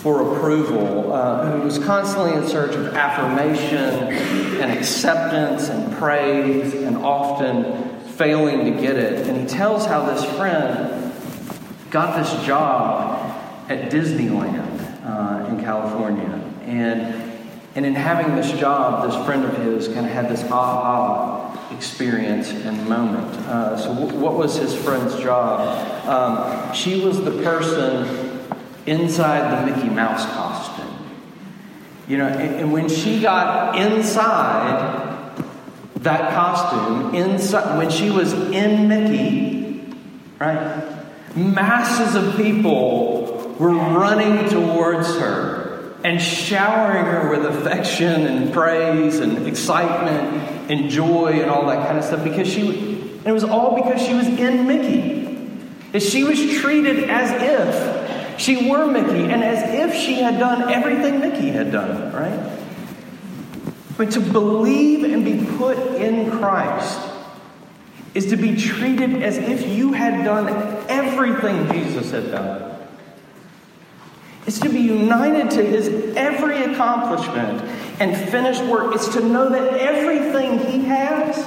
for 0.02 0.36
approval, 0.36 1.12
uh, 1.12 1.50
who 1.50 1.62
was 1.62 1.78
constantly 1.78 2.32
in 2.32 2.46
search 2.46 2.74
of 2.74 2.94
affirmation 2.94 4.12
and 4.60 4.70
acceptance 4.70 5.68
and 5.68 5.92
praise, 5.96 6.72
and 6.74 6.96
often 6.98 7.98
failing 8.10 8.64
to 8.64 8.80
get 8.80 8.96
it. 8.96 9.26
And 9.26 9.36
he 9.36 9.46
tells 9.46 9.86
how 9.86 10.04
this 10.06 10.24
friend 10.36 11.12
got 11.90 12.16
this 12.16 12.46
job 12.46 13.34
at 13.68 13.90
Disneyland 13.90 15.04
uh, 15.04 15.48
in 15.48 15.60
California. 15.62 16.44
And 16.64 17.28
and 17.74 17.86
in 17.86 17.94
having 17.94 18.34
this 18.34 18.50
job, 18.52 19.08
this 19.08 19.24
friend 19.24 19.44
of 19.44 19.56
his 19.58 19.86
kind 19.86 20.04
of 20.04 20.10
had 20.10 20.28
this 20.28 20.42
aha 20.50 21.70
experience 21.72 22.50
and 22.50 22.88
moment. 22.88 23.32
Uh, 23.46 23.76
so, 23.76 23.94
w- 23.94 24.18
what 24.18 24.34
was 24.34 24.56
his 24.56 24.74
friend's 24.74 25.14
job? 25.20 26.08
Um, 26.08 26.74
she 26.74 27.04
was 27.04 27.22
the 27.22 27.30
person 27.42 28.27
inside 28.88 29.66
the 29.66 29.70
Mickey 29.70 29.88
Mouse 29.88 30.24
costume. 30.26 30.86
You 32.08 32.18
know, 32.18 32.26
and, 32.26 32.54
and 32.56 32.72
when 32.72 32.88
she 32.88 33.20
got 33.20 33.78
inside 33.78 35.34
that 35.96 36.32
costume, 36.32 37.14
inside 37.14 37.76
when 37.76 37.90
she 37.90 38.10
was 38.10 38.32
in 38.32 38.88
Mickey, 38.88 39.94
right? 40.38 40.96
Masses 41.36 42.14
of 42.14 42.36
people 42.36 43.54
were 43.58 43.74
running 43.74 44.48
towards 44.48 45.08
her 45.18 45.94
and 46.04 46.22
showering 46.22 47.04
her 47.04 47.30
with 47.30 47.44
affection 47.44 48.26
and 48.26 48.52
praise 48.52 49.18
and 49.18 49.46
excitement 49.46 50.70
and 50.70 50.88
joy 50.88 51.40
and 51.40 51.50
all 51.50 51.66
that 51.66 51.86
kind 51.86 51.98
of 51.98 52.04
stuff 52.04 52.22
because 52.22 52.46
she 52.46 52.98
and 53.18 53.26
it 53.26 53.32
was 53.32 53.44
all 53.44 53.74
because 53.74 54.00
she 54.00 54.14
was 54.14 54.26
in 54.26 54.66
Mickey. 54.66 55.18
That 55.92 56.02
she 56.02 56.22
was 56.22 56.38
treated 56.60 57.10
as 57.10 57.30
if 57.30 57.97
she 58.38 58.70
were 58.70 58.86
Mickey 58.86 59.30
and 59.30 59.42
as 59.42 59.74
if 59.74 59.94
she 59.94 60.14
had 60.14 60.38
done 60.38 60.70
everything 60.70 61.20
Mickey 61.20 61.50
had 61.50 61.72
done, 61.72 62.12
right? 62.12 62.58
But 63.96 64.12
to 64.12 64.20
believe 64.20 65.04
and 65.04 65.24
be 65.24 65.44
put 65.56 65.76
in 65.96 66.30
Christ 66.30 67.00
is 68.14 68.26
to 68.26 68.36
be 68.36 68.56
treated 68.56 69.22
as 69.22 69.36
if 69.38 69.66
you 69.68 69.92
had 69.92 70.24
done 70.24 70.48
everything 70.88 71.70
Jesus 71.72 72.12
had 72.12 72.30
done. 72.30 72.76
It's 74.46 74.60
to 74.60 74.68
be 74.68 74.80
united 74.80 75.50
to 75.50 75.62
his 75.62 76.16
every 76.16 76.62
accomplishment 76.62 77.60
and 78.00 78.16
finished 78.30 78.64
work. 78.64 78.94
It's 78.94 79.08
to 79.14 79.20
know 79.20 79.50
that 79.50 79.74
everything 79.74 80.58
he 80.60 80.84
has 80.86 81.44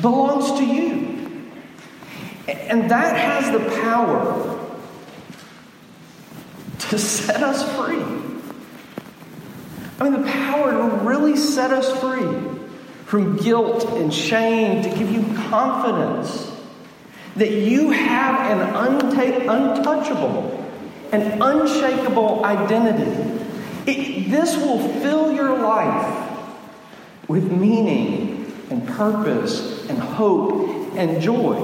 belongs 0.00 0.58
to 0.58 0.66
you. 0.66 1.48
And 2.48 2.90
that 2.90 3.16
has 3.16 3.52
the 3.52 3.80
power 3.80 4.61
to 6.90 6.98
set 6.98 7.42
us 7.42 7.62
free. 7.76 8.02
I 9.98 10.08
mean, 10.08 10.22
the 10.22 10.30
power 10.30 10.72
to 10.72 11.04
really 11.04 11.36
set 11.36 11.70
us 11.70 11.90
free 12.00 12.58
from 13.04 13.36
guilt 13.36 13.84
and 13.98 14.12
shame, 14.12 14.82
to 14.82 14.88
give 14.88 15.10
you 15.10 15.22
confidence 15.48 16.50
that 17.36 17.50
you 17.50 17.90
have 17.90 18.50
an 18.50 18.74
unta- 18.74 19.40
untouchable 19.48 20.62
an 21.12 21.42
unshakable 21.42 22.44
identity. 22.44 23.46
It, 23.86 24.30
this 24.30 24.56
will 24.56 24.78
fill 25.00 25.32
your 25.32 25.58
life 25.58 26.30
with 27.28 27.52
meaning 27.52 28.52
and 28.70 28.86
purpose 28.88 29.88
and 29.88 29.98
hope 29.98 30.96
and 30.96 31.20
joy. 31.20 31.56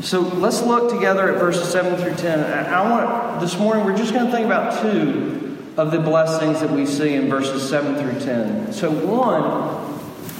So 0.00 0.20
let's 0.20 0.62
look 0.62 0.90
together 0.92 1.28
at 1.28 1.40
verses 1.40 1.68
7 1.68 1.96
through 1.96 2.14
10. 2.14 2.38
I 2.72 2.88
want 2.88 3.40
this 3.40 3.58
morning 3.58 3.84
we're 3.84 3.96
just 3.96 4.12
going 4.12 4.26
to 4.26 4.32
think 4.32 4.46
about 4.46 4.80
two 4.80 5.58
of 5.76 5.90
the 5.90 5.98
blessings 5.98 6.60
that 6.60 6.70
we 6.70 6.86
see 6.86 7.14
in 7.14 7.28
verses 7.28 7.68
7 7.68 7.96
through 7.96 8.20
10. 8.20 8.72
So 8.72 8.90
one, 8.90 9.42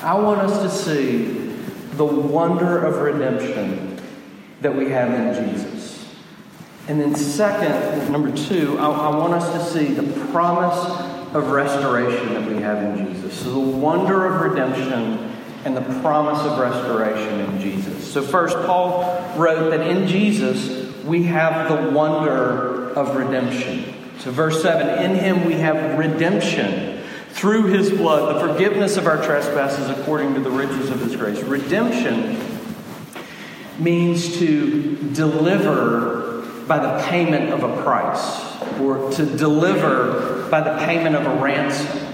I 0.00 0.14
want 0.14 0.42
us 0.42 0.62
to 0.62 0.70
see 0.70 1.52
the 1.96 2.04
wonder 2.04 2.84
of 2.84 2.98
redemption 2.98 4.00
that 4.60 4.74
we 4.74 4.90
have 4.90 5.12
in 5.12 5.52
Jesus. 5.52 6.08
And 6.86 7.00
then, 7.00 7.16
second, 7.16 8.12
number 8.12 8.34
two, 8.36 8.78
I, 8.78 8.88
I, 8.88 9.16
want 9.16 9.34
us 9.34 9.52
to 9.52 9.78
see 9.78 9.92
the 9.92 10.04
promise 10.30 10.78
of 11.34 11.50
restoration 11.50 12.32
that 12.34 12.48
we 12.48 12.62
have 12.62 12.82
in 12.82 13.12
Jesus. 13.12 13.40
So, 13.40 13.50
the 13.50 13.58
wonder 13.58 14.24
of 14.24 14.40
redemption 14.40 15.27
and 15.64 15.76
the 15.76 16.00
promise 16.00 16.40
of 16.40 16.58
restoration 16.58 17.40
in 17.40 17.60
Jesus. 17.60 18.12
So, 18.12 18.22
first, 18.22 18.56
Paul 18.66 19.02
wrote 19.36 19.70
that 19.70 19.86
in 19.86 20.06
Jesus 20.06 20.94
we 21.04 21.24
have 21.24 21.68
the 21.68 21.90
wonder 21.90 22.90
of 22.90 23.16
redemption. 23.16 23.94
So, 24.20 24.30
verse 24.30 24.62
7 24.62 25.04
In 25.04 25.16
him 25.16 25.44
we 25.44 25.54
have 25.54 25.98
redemption 25.98 27.02
through 27.30 27.66
his 27.66 27.90
blood, 27.90 28.34
the 28.34 28.52
forgiveness 28.52 28.96
of 28.96 29.06
our 29.06 29.22
trespasses 29.22 29.88
according 29.90 30.34
to 30.34 30.40
the 30.40 30.50
riches 30.50 30.90
of 30.90 31.00
his 31.00 31.14
grace. 31.14 31.40
Redemption 31.42 32.38
means 33.78 34.38
to 34.38 34.96
deliver 35.12 36.42
by 36.66 36.78
the 36.78 37.02
payment 37.08 37.50
of 37.50 37.62
a 37.62 37.82
price 37.82 38.60
or 38.80 39.10
to 39.12 39.24
deliver 39.24 40.48
by 40.50 40.60
the 40.60 40.76
payment 40.84 41.14
of 41.14 41.26
a 41.26 41.42
ransom. 41.42 42.07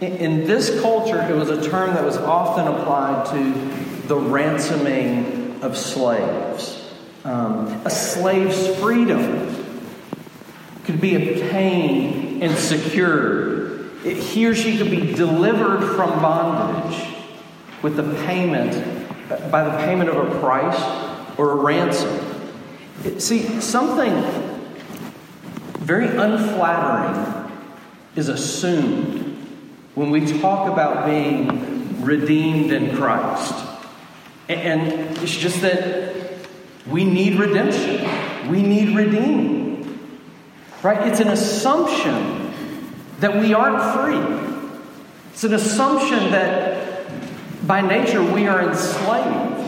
In 0.00 0.46
this 0.46 0.80
culture, 0.82 1.22
it 1.22 1.34
was 1.34 1.48
a 1.48 1.70
term 1.70 1.94
that 1.94 2.04
was 2.04 2.18
often 2.18 2.66
applied 2.66 3.26
to 3.30 4.06
the 4.08 4.16
ransoming 4.16 5.62
of 5.62 5.74
slaves. 5.76 6.92
Um, 7.24 7.68
a 7.84 7.88
slave's 7.88 8.76
freedom 8.76 9.64
could 10.84 11.00
be 11.00 11.14
obtained 11.14 12.42
and 12.42 12.56
secured. 12.58 13.90
he 14.04 14.46
or 14.46 14.54
she 14.54 14.76
could 14.76 14.90
be 14.90 15.14
delivered 15.14 15.96
from 15.96 16.10
bondage 16.20 17.06
with 17.82 17.96
the 17.96 18.02
payment, 18.26 18.74
by 19.50 19.64
the 19.64 19.76
payment 19.78 20.10
of 20.10 20.16
a 20.16 20.40
price 20.40 20.78
or 21.38 21.52
a 21.52 21.56
ransom. 21.56 22.20
See, 23.18 23.62
something 23.62 24.12
very 25.78 26.06
unflattering 26.06 27.50
is 28.14 28.28
assumed 28.28 29.25
when 29.96 30.10
we 30.10 30.20
talk 30.40 30.70
about 30.70 31.06
being 31.06 32.02
redeemed 32.02 32.70
in 32.70 32.94
Christ. 32.94 33.54
And 34.46 34.92
it's 35.18 35.34
just 35.34 35.62
that 35.62 36.14
we 36.86 37.04
need 37.04 37.40
redemption, 37.40 38.06
we 38.50 38.62
need 38.62 38.94
redeeming. 38.94 39.98
Right? 40.82 41.08
It's 41.08 41.20
an 41.20 41.28
assumption 41.28 42.52
that 43.20 43.40
we 43.40 43.54
aren't 43.54 43.82
free. 43.96 44.60
It's 45.32 45.44
an 45.44 45.54
assumption 45.54 46.30
that 46.30 47.06
by 47.66 47.80
nature 47.80 48.22
we 48.22 48.46
are 48.46 48.68
enslaved. 48.68 49.64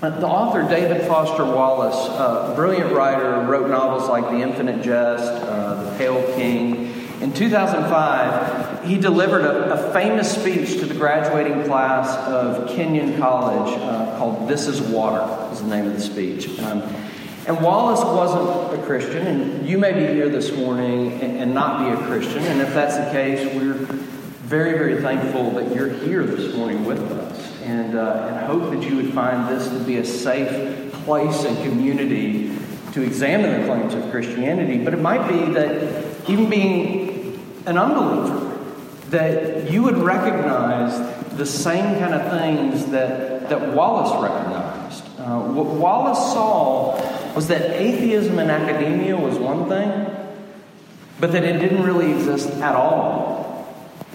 The 0.00 0.26
author, 0.26 0.68
David 0.68 1.06
Foster 1.06 1.44
Wallace, 1.44 2.08
a 2.08 2.52
brilliant 2.54 2.92
writer, 2.92 3.40
wrote 3.40 3.70
novels 3.70 4.08
like 4.10 4.24
The 4.24 4.42
Infinite 4.42 4.82
Jest, 4.82 5.24
uh, 5.24 5.82
The 5.84 5.96
Pale 5.96 6.34
King. 6.34 6.91
In 7.22 7.32
2005, 7.32 8.84
he 8.84 8.98
delivered 8.98 9.42
a, 9.42 9.74
a, 9.74 9.92
famous 9.92 10.34
speech 10.34 10.80
to 10.80 10.86
the 10.86 10.94
graduating 10.94 11.62
class 11.66 12.16
of 12.26 12.68
Kenyon 12.70 13.16
College 13.16 13.78
uh, 13.78 14.18
called 14.18 14.48
This 14.48 14.66
is 14.66 14.80
Water, 14.80 15.52
is 15.52 15.60
the 15.60 15.68
name 15.68 15.86
of 15.86 15.94
the 15.94 16.00
speech. 16.00 16.58
Um, 16.58 16.82
and 17.46 17.60
Wallace 17.60 18.00
wasn't 18.00 18.76
a 18.76 18.84
Christian, 18.84 19.24
and 19.24 19.68
you 19.68 19.78
may 19.78 19.92
be 19.92 20.00
here 20.00 20.28
this 20.28 20.50
morning 20.50 21.12
and, 21.22 21.38
and 21.38 21.54
not 21.54 21.78
be 21.78 21.96
a 21.96 22.06
Christian. 22.08 22.42
And 22.42 22.60
if 22.60 22.74
that's 22.74 22.96
the 22.96 23.12
case, 23.12 23.54
we're 23.54 23.74
very, 23.74 24.72
very 24.72 25.00
thankful 25.00 25.52
that 25.52 25.72
you're 25.72 25.90
here 25.90 26.24
this 26.24 26.56
morning 26.56 26.84
with 26.84 27.00
us 27.12 27.62
and, 27.62 27.94
uh, 27.94 28.32
and 28.32 28.46
hope 28.46 28.72
that 28.72 28.82
you 28.82 28.96
would 28.96 29.14
find 29.14 29.48
this 29.48 29.68
to 29.68 29.78
be 29.84 29.98
a 29.98 30.04
safe 30.04 30.92
place 31.04 31.44
and 31.44 31.56
community 31.58 32.58
to 32.94 33.02
examine 33.02 33.60
the 33.60 33.66
claims 33.68 33.94
of 33.94 34.10
Christianity. 34.10 34.84
But 34.84 34.92
it 34.92 35.00
might 35.00 35.28
be 35.28 35.52
that 35.52 36.28
even 36.28 36.50
being 36.50 37.11
an 37.66 37.78
unbeliever, 37.78 38.58
that 39.10 39.70
you 39.70 39.82
would 39.82 39.98
recognize 39.98 40.96
the 41.36 41.46
same 41.46 41.98
kind 41.98 42.14
of 42.14 42.30
things 42.30 42.86
that, 42.86 43.48
that 43.48 43.74
Wallace 43.74 44.12
recognized. 44.22 45.04
Uh, 45.18 45.40
what 45.52 45.66
Wallace 45.66 46.18
saw 46.32 47.34
was 47.34 47.48
that 47.48 47.80
atheism 47.80 48.38
in 48.38 48.50
academia 48.50 49.16
was 49.16 49.38
one 49.38 49.68
thing, 49.68 50.10
but 51.20 51.32
that 51.32 51.44
it 51.44 51.58
didn't 51.58 51.82
really 51.82 52.12
exist 52.12 52.50
at 52.60 52.74
all 52.74 53.68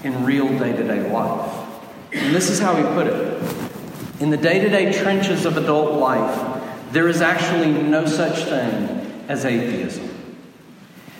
in 0.04 0.25
real 0.25 0.48
day 0.60 0.75
to 0.75 0.84
day 0.84 1.10
life. 1.12 1.68
And 2.13 2.36
this 2.36 2.50
is 2.50 2.60
how 2.60 2.75
he 2.75 2.84
put 2.84 3.08
it 3.08 3.42
In 4.20 4.30
the 4.30 4.38
day 4.38 4.60
to 4.60 4.70
day 4.70 4.92
trenches 4.92 5.46
of 5.46 5.58
adult 5.58 6.00
life, 6.00 6.63
there 6.92 7.08
is 7.08 7.22
actually 7.22 7.72
no 7.72 8.06
such 8.06 8.46
thing 8.46 9.24
as 9.27 9.46
atheism. 9.46 10.17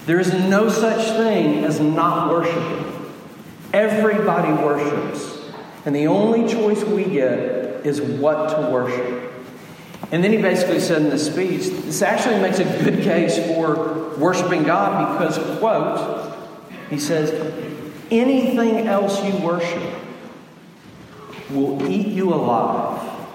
There 0.07 0.21
is 0.21 0.33
no 0.33 0.69
such 0.69 1.05
thing 1.17 1.65
as 1.65 1.81
not 1.81 2.31
worshiping. 2.31 3.11
Everybody 3.73 4.53
worships. 4.53 5.51
And 5.85 5.93
the 5.93 6.07
only 6.07 6.47
choice 6.49 6.81
we 6.85 7.03
get 7.03 7.39
is 7.85 8.01
what 8.01 8.55
to 8.55 8.71
worship. 8.71 9.33
And 10.13 10.23
then 10.23 10.31
he 10.31 10.37
basically 10.37 10.79
said 10.79 11.01
in 11.01 11.09
the 11.09 11.19
speech, 11.19 11.63
this 11.83 12.01
actually 12.01 12.39
makes 12.39 12.59
a 12.59 12.63
good 12.63 13.03
case 13.03 13.37
for 13.47 14.15
worshiping 14.17 14.63
God 14.63 15.19
because, 15.19 15.59
quote, 15.59 16.37
he 16.89 16.97
says, 16.99 17.31
anything 18.09 18.87
else 18.87 19.21
you 19.25 19.35
worship 19.45 19.93
will 21.49 21.85
eat 21.85 22.07
you 22.07 22.33
alive. 22.33 23.27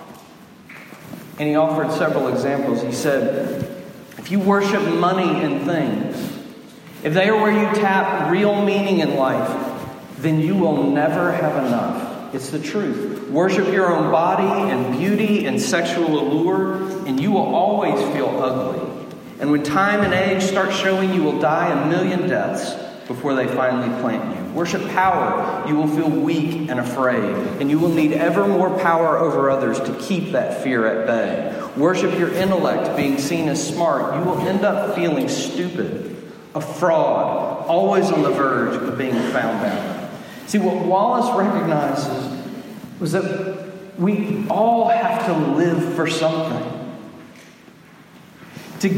And 1.39 1.51
he 1.51 1.55
offered 1.55 1.93
several 1.93 2.29
examples. 2.29 2.81
He 2.81 2.93
said, 2.93 3.85
if 4.17 4.31
you 4.31 4.39
worship 4.39 4.83
money 4.95 5.45
and 5.45 5.67
things, 5.67 6.42
if 7.03 7.15
they 7.15 7.29
are 7.29 7.41
where 7.41 7.53
you 7.53 7.75
tap 7.81 8.31
real 8.31 8.65
meaning 8.65 9.01
in 9.01 9.17
life, 9.17 9.59
then 10.19 10.41
you 10.41 10.55
will 10.55 10.91
never 10.91 11.33
have 11.33 11.67
enough. 11.67 12.35
It's 12.35 12.51
the 12.51 12.61
truth. 12.61 13.29
Worship 13.29 13.67
your 13.73 13.95
own 13.95 14.11
body 14.11 14.71
and 14.71 14.97
beauty 14.97 15.47
and 15.47 15.61
sexual 15.61 16.21
allure, 16.21 17.07
and 17.07 17.21
you 17.21 17.33
will 17.33 17.55
always 17.55 18.01
feel 18.15 18.29
ugly. 18.29 18.89
And 19.41 19.51
when 19.51 19.65
time 19.65 20.03
and 20.03 20.15
age 20.15 20.43
start 20.43 20.73
showing, 20.73 21.13
you 21.13 21.23
will 21.23 21.41
die 21.41 21.73
a 21.73 21.89
million 21.89 22.29
deaths 22.29 22.73
before 23.09 23.35
they 23.35 23.49
finally 23.49 23.89
plant 24.01 24.39
you. 24.39 24.55
Worship 24.55 24.87
power, 24.91 25.67
you 25.69 25.75
will 25.75 25.89
feel 25.89 26.09
weak 26.09 26.71
and 26.71 26.79
afraid, 26.79 27.35
and 27.61 27.69
you 27.69 27.79
will 27.79 27.93
need 27.93 28.13
ever 28.13 28.47
more 28.47 28.79
power 28.79 29.19
over 29.19 29.51
others 29.51 29.81
to 29.81 29.95
keep 30.01 30.33
that 30.33 30.63
fear 30.63 30.87
at 30.87 31.07
bay. 31.07 31.71
Worship 31.77 32.17
your 32.19 32.33
intellect, 32.33 32.97
being 32.97 33.19
seen 33.19 33.49
as 33.49 33.67
smart, 33.67 34.15
you 34.15 34.25
will 34.25 34.39
end 34.47 34.65
up 34.65 34.95
feeling 34.95 35.29
stupid, 35.29 36.12
a 36.55 36.61
fraud, 36.61 37.67
always 37.67 38.11
on 38.11 38.23
the 38.23 38.31
verge 38.31 38.77
of 38.77 38.99
being 38.99 39.15
found 39.15 39.65
out. 39.65 40.11
See, 40.47 40.59
what 40.59 40.85
Wallace 40.85 41.35
recognizes 41.37 42.45
was 43.01 43.13
that 43.13 43.99
we 43.99 44.47
all 44.49 44.89
have 44.89 45.27
to 45.27 45.33
live 45.33 45.95
for 45.95 46.09
something. 46.09 46.81
To, 48.81 48.89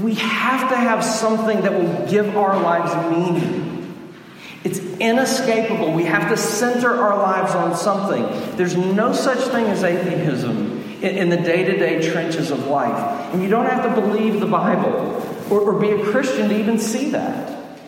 we 0.00 0.14
have 0.14 0.70
to 0.70 0.76
have 0.76 1.04
something 1.04 1.62
that 1.62 1.72
will 1.72 2.06
give 2.08 2.36
our 2.36 2.60
lives 2.60 2.94
meaning. 3.16 4.14
It's 4.62 4.78
inescapable. 4.78 5.92
We 5.92 6.04
have 6.04 6.30
to 6.30 6.36
center 6.36 6.94
our 6.94 7.18
lives 7.18 7.54
on 7.54 7.76
something. 7.76 8.56
There's 8.56 8.76
no 8.76 9.12
such 9.12 9.40
thing 9.50 9.66
as 9.66 9.84
atheism 9.84 10.80
in, 11.02 11.16
in 11.16 11.28
the 11.28 11.36
day 11.36 11.64
to 11.64 11.76
day 11.76 12.10
trenches 12.10 12.50
of 12.50 12.66
life. 12.68 13.34
And 13.34 13.42
you 13.42 13.50
don't 13.50 13.66
have 13.66 13.94
to 13.94 14.00
believe 14.00 14.40
the 14.40 14.46
Bible 14.46 15.20
or, 15.50 15.60
or 15.60 15.78
be 15.78 15.90
a 15.90 16.04
Christian 16.04 16.48
to 16.48 16.58
even 16.58 16.78
see 16.78 17.10
that. 17.10 17.78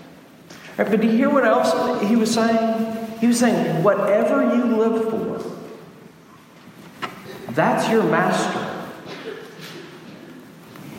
Right, 0.77 0.91
but 0.91 1.01
do 1.01 1.07
you 1.07 1.17
hear 1.17 1.31
what 1.31 1.45
else 1.45 2.03
he 2.03 2.17
was 2.17 2.33
saying? 2.33 3.09
He 3.21 3.27
was 3.27 3.39
saying, 3.39 3.83
whatever 3.83 4.55
you 4.55 4.65
live 4.77 5.11
for, 5.11 5.53
that's 7.53 7.89
your 7.89 8.03
master. 8.03 8.73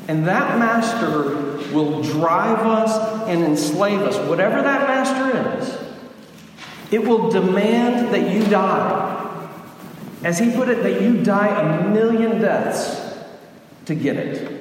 And 0.07 0.25
that 0.25 0.57
master 0.57 1.57
will 1.73 2.01
drive 2.01 2.59
us 2.59 3.27
and 3.27 3.43
enslave 3.43 3.99
us, 3.99 4.17
whatever 4.27 4.61
that 4.61 4.87
master 4.87 5.59
is. 5.59 5.77
It 6.91 7.05
will 7.05 7.29
demand 7.29 8.13
that 8.13 8.34
you 8.34 8.45
die. 8.45 9.13
As 10.23 10.39
he 10.39 10.51
put 10.51 10.69
it, 10.69 10.82
that 10.84 11.01
you 11.01 11.23
die 11.23 11.47
a 11.47 11.89
million 11.89 12.41
deaths 12.41 13.15
to 13.86 13.93
get 13.93 14.15
it. 14.15 14.57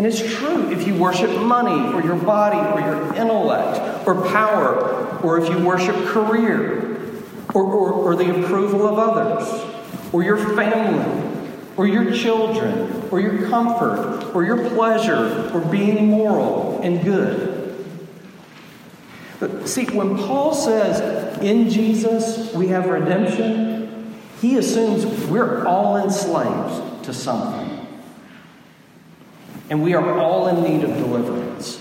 And 0.00 0.06
it's 0.06 0.34
true 0.34 0.70
if 0.70 0.86
you 0.86 0.94
worship 0.94 1.30
money 1.42 1.92
or 1.92 2.02
your 2.02 2.16
body 2.16 2.56
or 2.56 2.80
your 2.80 3.14
intellect 3.16 4.08
or 4.08 4.26
power, 4.28 5.18
or 5.18 5.38
if 5.38 5.50
you 5.50 5.62
worship 5.62 5.94
career 6.06 6.96
or, 7.52 7.64
or, 7.64 7.92
or 7.92 8.16
the 8.16 8.42
approval 8.42 8.88
of 8.88 8.98
others, 8.98 9.46
or 10.14 10.22
your 10.22 10.38
family, 10.56 11.44
or 11.76 11.86
your 11.86 12.14
children, 12.14 13.10
or 13.10 13.20
your 13.20 13.46
comfort, 13.50 14.34
or 14.34 14.42
your 14.42 14.70
pleasure, 14.70 15.50
or 15.52 15.60
being 15.60 16.08
moral 16.08 16.80
and 16.82 17.04
good. 17.04 17.84
But 19.38 19.68
see, 19.68 19.84
when 19.84 20.16
Paul 20.16 20.54
says 20.54 21.38
in 21.42 21.68
Jesus 21.68 22.54
we 22.54 22.68
have 22.68 22.86
redemption, 22.86 24.14
he 24.40 24.56
assumes 24.56 25.04
we're 25.26 25.66
all 25.66 25.98
enslaved 25.98 27.04
to 27.04 27.12
something. 27.12 27.59
And 29.70 29.82
we 29.82 29.94
are 29.94 30.18
all 30.18 30.48
in 30.48 30.62
need 30.62 30.84
of 30.84 30.94
deliverance. 30.96 31.80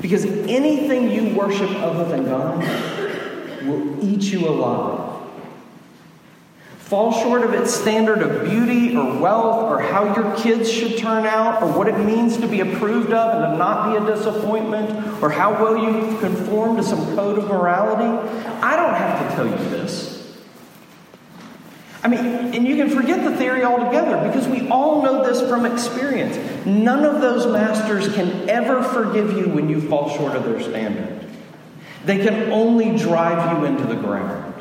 Because 0.00 0.24
anything 0.24 1.10
you 1.10 1.36
worship 1.36 1.70
other 1.76 2.04
than 2.08 2.24
God 2.24 2.58
will 3.66 4.04
eat 4.04 4.22
you 4.22 4.48
alive. 4.48 5.08
Fall 6.78 7.12
short 7.12 7.42
of 7.42 7.52
its 7.52 7.74
standard 7.74 8.22
of 8.22 8.48
beauty 8.48 8.96
or 8.96 9.20
wealth 9.20 9.64
or 9.64 9.78
how 9.78 10.14
your 10.16 10.34
kids 10.38 10.72
should 10.72 10.96
turn 10.96 11.26
out 11.26 11.62
or 11.62 11.70
what 11.70 11.86
it 11.86 11.98
means 11.98 12.38
to 12.38 12.48
be 12.48 12.60
approved 12.60 13.12
of 13.12 13.34
and 13.34 13.52
to 13.52 13.58
not 13.58 13.90
be 13.90 14.02
a 14.02 14.16
disappointment 14.16 15.22
or 15.22 15.28
how 15.28 15.52
well 15.62 15.76
you 15.76 16.18
conform 16.18 16.76
to 16.76 16.82
some 16.82 17.14
code 17.14 17.38
of 17.38 17.46
morality. 17.48 18.06
I 18.62 18.74
don't 18.76 18.94
have 18.94 19.28
to 19.28 19.36
tell 19.36 19.46
you 19.46 19.70
this. 19.70 20.17
I 22.02 22.08
mean, 22.08 22.54
and 22.54 22.66
you 22.66 22.76
can 22.76 22.90
forget 22.90 23.24
the 23.24 23.36
theory 23.36 23.64
altogether 23.64 24.24
because 24.26 24.46
we 24.46 24.68
all 24.68 25.02
know 25.02 25.24
this 25.24 25.40
from 25.48 25.66
experience. 25.66 26.36
None 26.64 27.04
of 27.04 27.20
those 27.20 27.46
masters 27.46 28.12
can 28.14 28.48
ever 28.48 28.82
forgive 28.82 29.32
you 29.36 29.48
when 29.48 29.68
you 29.68 29.80
fall 29.80 30.08
short 30.16 30.36
of 30.36 30.44
their 30.44 30.60
standard. 30.60 31.28
They 32.04 32.18
can 32.18 32.52
only 32.52 32.96
drive 32.96 33.58
you 33.58 33.64
into 33.64 33.84
the 33.84 33.96
ground. 33.96 34.54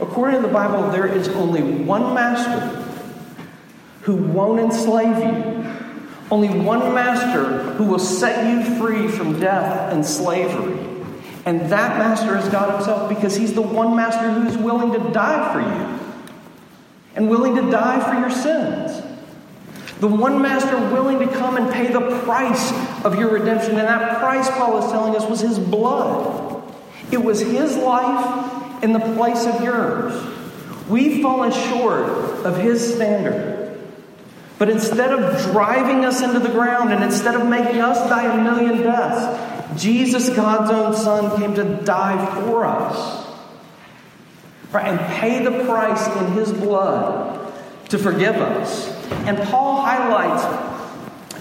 According 0.00 0.40
to 0.40 0.48
the 0.48 0.52
Bible, 0.52 0.90
there 0.90 1.06
is 1.06 1.28
only 1.28 1.62
one 1.62 2.14
master 2.14 2.82
who 4.02 4.16
won't 4.16 4.60
enslave 4.60 5.18
you, 5.18 5.64
only 6.30 6.48
one 6.48 6.94
master 6.94 7.74
who 7.74 7.84
will 7.84 7.98
set 7.98 8.48
you 8.50 8.78
free 8.78 9.06
from 9.06 9.38
death 9.38 9.92
and 9.92 10.04
slavery. 10.04 11.01
And 11.44 11.60
that 11.72 11.98
master 11.98 12.36
is 12.36 12.48
God 12.48 12.74
Himself 12.74 13.08
because 13.08 13.36
He's 13.36 13.54
the 13.54 13.62
one 13.62 13.96
master 13.96 14.30
who's 14.30 14.56
willing 14.56 14.92
to 14.92 15.12
die 15.12 15.52
for 15.52 15.60
you 15.60 15.98
and 17.14 17.28
willing 17.28 17.56
to 17.56 17.70
die 17.70 18.00
for 18.00 18.18
your 18.18 18.30
sins. 18.30 19.02
The 20.00 20.08
one 20.08 20.42
master 20.42 20.76
willing 20.92 21.18
to 21.20 21.28
come 21.28 21.56
and 21.56 21.72
pay 21.72 21.92
the 21.92 22.20
price 22.22 22.72
of 23.04 23.18
your 23.18 23.30
redemption. 23.30 23.70
And 23.78 23.88
that 23.88 24.18
price, 24.18 24.50
Paul 24.50 24.84
is 24.84 24.90
telling 24.90 25.14
us, 25.14 25.28
was 25.28 25.40
His 25.40 25.58
blood. 25.58 26.62
It 27.10 27.22
was 27.22 27.40
His 27.40 27.76
life 27.76 28.82
in 28.82 28.92
the 28.92 29.00
place 29.00 29.46
of 29.46 29.62
yours. 29.62 30.12
We've 30.88 31.22
fallen 31.22 31.52
short 31.52 32.08
of 32.44 32.56
His 32.58 32.94
standard. 32.94 33.80
But 34.58 34.70
instead 34.70 35.12
of 35.12 35.52
driving 35.52 36.04
us 36.04 36.22
into 36.22 36.38
the 36.38 36.48
ground 36.48 36.92
and 36.92 37.02
instead 37.02 37.34
of 37.34 37.48
making 37.48 37.80
us 37.80 37.98
die 38.08 38.32
a 38.32 38.42
million 38.42 38.82
deaths, 38.82 39.51
Jesus, 39.76 40.28
God's 40.30 40.70
own 40.70 40.94
Son, 40.94 41.40
came 41.40 41.54
to 41.54 41.64
die 41.84 42.40
for 42.40 42.64
us. 42.64 43.26
Right, 44.72 44.86
and 44.86 44.98
pay 45.16 45.44
the 45.44 45.64
price 45.64 46.06
in 46.16 46.32
his 46.32 46.52
blood 46.52 47.52
to 47.90 47.98
forgive 47.98 48.36
us. 48.36 48.88
And 49.26 49.38
Paul 49.48 49.82
highlights 49.82 50.44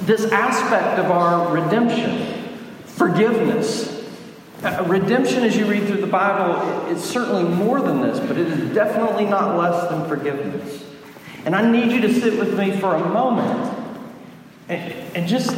this 0.05 0.25
aspect 0.31 0.99
of 0.99 1.11
our 1.11 1.53
redemption 1.53 2.41
forgiveness. 2.85 3.89
Uh, 4.63 4.83
redemption, 4.87 5.43
as 5.43 5.55
you 5.57 5.65
read 5.65 5.87
through 5.87 6.01
the 6.01 6.07
Bible, 6.07 6.85
is 6.87 7.03
certainly 7.03 7.43
more 7.43 7.81
than 7.81 8.01
this, 8.01 8.19
but 8.19 8.37
it 8.37 8.47
is 8.47 8.75
definitely 8.75 9.25
not 9.25 9.57
less 9.57 9.89
than 9.89 10.07
forgiveness. 10.07 10.83
And 11.45 11.55
I 11.55 11.67
need 11.69 11.91
you 11.91 12.01
to 12.01 12.13
sit 12.13 12.37
with 12.37 12.55
me 12.59 12.77
for 12.79 12.93
a 12.93 13.09
moment 13.09 13.75
and, 14.69 14.93
and 15.15 15.27
just 15.27 15.49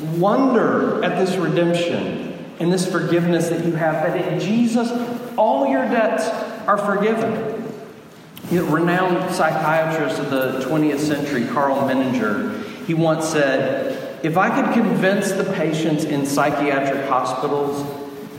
wonder 0.00 1.02
at 1.04 1.24
this 1.24 1.36
redemption 1.36 2.32
and 2.58 2.72
this 2.72 2.90
forgiveness 2.90 3.48
that 3.48 3.64
you 3.64 3.72
have, 3.72 3.94
that 3.94 4.32
in 4.32 4.40
Jesus, 4.40 4.90
all 5.36 5.66
your 5.66 5.84
debts 5.84 6.28
are 6.66 6.78
forgiven. 6.78 7.54
You 8.50 8.64
know, 8.64 8.72
renowned 8.72 9.34
psychiatrist 9.34 10.18
of 10.18 10.30
the 10.30 10.60
20th 10.66 11.00
century, 11.00 11.46
Karl 11.46 11.76
Menninger, 11.88 12.64
he 12.86 12.94
once 12.94 13.26
said, 13.26 14.24
If 14.24 14.36
I 14.36 14.48
could 14.50 14.72
convince 14.72 15.32
the 15.32 15.44
patients 15.54 16.04
in 16.04 16.24
psychiatric 16.24 17.08
hospitals 17.08 17.84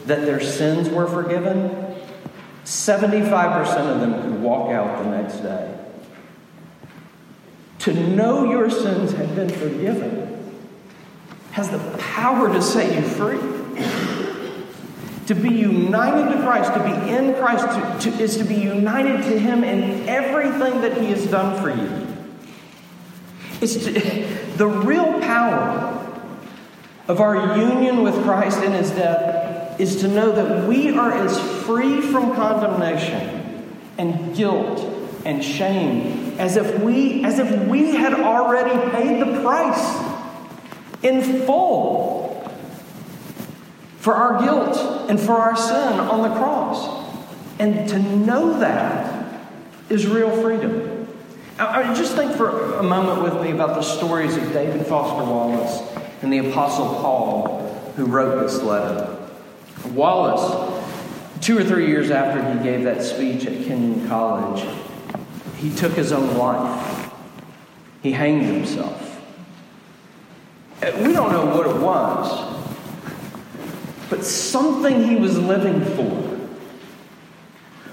that 0.06 0.22
their 0.22 0.40
sins 0.40 0.90
were 0.90 1.08
forgiven, 1.08 1.88
75% 2.64 3.94
of 3.94 4.00
them 4.02 4.22
could 4.22 4.42
walk 4.42 4.72
out 4.72 5.04
the 5.04 5.10
next 5.10 5.38
day. 5.38 5.74
to 7.80 7.94
know 7.94 8.50
your 8.50 8.70
sins 8.70 9.14
have 9.14 9.36
been 9.36 9.50
forgiven, 9.50 10.27
has 11.58 11.72
the 11.72 11.80
power 11.98 12.54
to 12.54 12.62
set 12.62 12.94
you 12.94 13.02
free. 13.02 13.40
To 15.26 15.34
be 15.34 15.50
united 15.50 16.32
to 16.36 16.44
Christ, 16.44 16.72
to 16.76 16.84
be 16.84 17.10
in 17.12 17.34
Christ, 17.34 17.66
to, 18.06 18.12
to, 18.12 18.24
is 18.24 18.38
to 18.38 18.44
be 18.44 18.54
united 18.54 19.24
to 19.24 19.40
Him 19.40 19.64
in 19.64 20.08
everything 20.08 20.82
that 20.82 21.02
He 21.02 21.08
has 21.08 21.26
done 21.26 21.60
for 21.60 21.72
you. 21.72 22.16
It's 23.60 23.74
to, 23.86 23.92
the 24.56 24.68
real 24.68 25.20
power 25.20 26.22
of 27.08 27.20
our 27.20 27.58
union 27.58 28.04
with 28.04 28.14
Christ 28.24 28.62
in 28.62 28.74
His 28.74 28.92
death 28.92 29.80
is 29.80 29.96
to 30.02 30.08
know 30.08 30.32
that 30.34 30.68
we 30.70 30.96
are 30.96 31.12
as 31.12 31.40
free 31.66 32.02
from 32.02 32.36
condemnation 32.36 33.76
and 33.98 34.36
guilt 34.36 34.80
and 35.26 35.44
shame 35.44 36.36
as 36.38 36.56
if 36.56 36.80
we 36.82 37.26
as 37.26 37.40
if 37.40 37.68
we 37.68 37.96
had 37.96 38.14
already 38.14 38.92
paid 38.92 39.20
the 39.20 39.42
price 39.42 40.07
in 41.04 41.46
full 41.46 42.18
for 44.00 44.16
our 44.16 44.42
guilt 44.42 44.78
and 45.10 45.20
for 45.20 45.34
our 45.34 45.56
sin 45.56 46.00
on 46.00 46.30
the 46.30 46.36
cross. 46.38 47.06
And 47.60 47.90
to 47.90 48.00
know 48.00 48.60
that 48.60 49.42
is 49.90 50.08
real 50.08 50.30
freedom. 50.42 51.08
I, 51.60 51.94
just 51.96 52.16
think 52.16 52.34
for 52.34 52.76
a 52.76 52.84
moment 52.84 53.24
with 53.24 53.42
me 53.42 53.52
about 53.52 53.76
the 53.76 53.82
stories 53.82 54.38
of 54.38 54.54
David 54.54 54.86
Foster 54.86 55.30
Wallace 55.30 55.82
and 56.22 56.32
the 56.32 56.38
Apostle 56.38 56.86
Paul 56.86 57.92
who 57.96 58.06
wrote 58.06 58.42
this 58.44 58.62
letter. 58.62 59.18
Wallace, 59.90 60.86
two 61.42 61.58
or 61.58 61.64
three 61.64 61.88
years 61.88 62.12
after 62.12 62.42
he 62.54 62.64
gave 62.64 62.84
that 62.84 63.04
speech 63.04 63.46
at 63.46 63.66
Kenyon 63.66 64.08
College, 64.08 64.64
he 65.58 65.74
took 65.74 65.94
his 65.94 66.12
own 66.12 66.38
life. 66.38 67.12
He 68.04 68.12
hanged 68.12 68.46
himself. 68.46 69.07
We 70.82 71.12
don't 71.12 71.32
know 71.32 71.46
what 71.56 71.66
it 71.66 71.76
was, 71.78 72.56
but 74.10 74.24
something 74.24 75.04
he 75.04 75.16
was 75.16 75.38
living 75.38 75.84
for. 75.96 76.38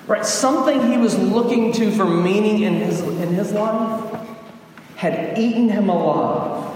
Right? 0.07 0.25
Something 0.25 0.92
he 0.92 0.99
was 0.99 1.18
looking 1.18 1.73
to 1.73 1.90
for 1.90 2.05
meaning 2.05 2.61
in 2.61 2.75
his, 2.75 3.01
in 3.01 3.33
his 3.33 3.53
life 3.53 4.20
had 4.97 5.38
eaten 5.38 5.70
him 5.70 5.88
alive. 5.88 6.73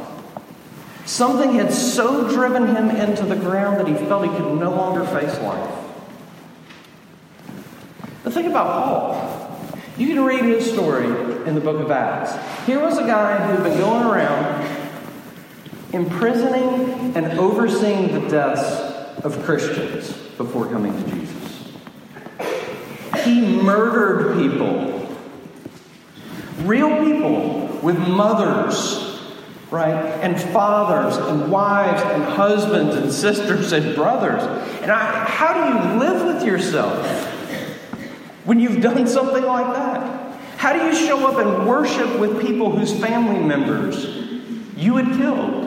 Something 1.04 1.54
had 1.54 1.72
so 1.72 2.28
driven 2.28 2.74
him 2.74 2.90
into 2.90 3.24
the 3.24 3.36
ground 3.36 3.78
that 3.78 3.86
he 3.86 3.94
felt 4.06 4.24
he 4.24 4.30
could 4.30 4.58
no 4.58 4.70
longer 4.70 5.04
face 5.04 5.38
life. 5.40 5.74
But 8.24 8.32
think 8.32 8.48
about 8.48 8.84
Paul. 8.84 9.68
You 9.98 10.06
can 10.06 10.24
read 10.24 10.44
his 10.44 10.70
story 10.70 11.06
in 11.46 11.54
the 11.54 11.60
book 11.60 11.80
of 11.80 11.90
Acts. 11.90 12.32
Here 12.66 12.78
was 12.78 12.98
a 12.98 13.02
guy 13.02 13.46
who'd 13.46 13.64
been 13.64 13.78
going 13.78 14.06
around 14.06 14.67
imprisoning 15.92 17.16
and 17.16 17.38
overseeing 17.38 18.12
the 18.12 18.28
deaths 18.28 19.24
of 19.24 19.42
Christians 19.44 20.12
before 20.36 20.66
coming 20.68 20.92
to 20.92 21.10
Jesus. 21.10 21.72
He 23.24 23.40
murdered 23.62 24.38
people, 24.38 25.16
real 26.62 27.04
people 27.04 27.66
with 27.82 27.98
mothers, 27.98 29.20
right? 29.70 29.94
And 30.22 30.40
fathers 30.40 31.16
and 31.16 31.50
wives 31.50 32.02
and 32.02 32.22
husbands 32.24 32.96
and 32.96 33.12
sisters 33.12 33.72
and 33.72 33.94
brothers. 33.94 34.42
And 34.82 34.90
I, 34.90 35.24
how 35.24 35.52
do 35.54 35.94
you 35.94 35.98
live 35.98 36.34
with 36.34 36.44
yourself 36.46 37.06
when 38.44 38.60
you've 38.60 38.80
done 38.80 39.06
something 39.06 39.42
like 39.42 39.74
that? 39.74 40.38
How 40.56 40.72
do 40.72 40.84
you 40.84 40.94
show 40.94 41.26
up 41.26 41.38
and 41.38 41.68
worship 41.68 42.18
with 42.18 42.40
people 42.40 42.76
whose 42.76 42.98
family 42.98 43.38
members 43.38 44.04
you 44.76 44.96
had 44.96 45.16
killed? 45.16 45.57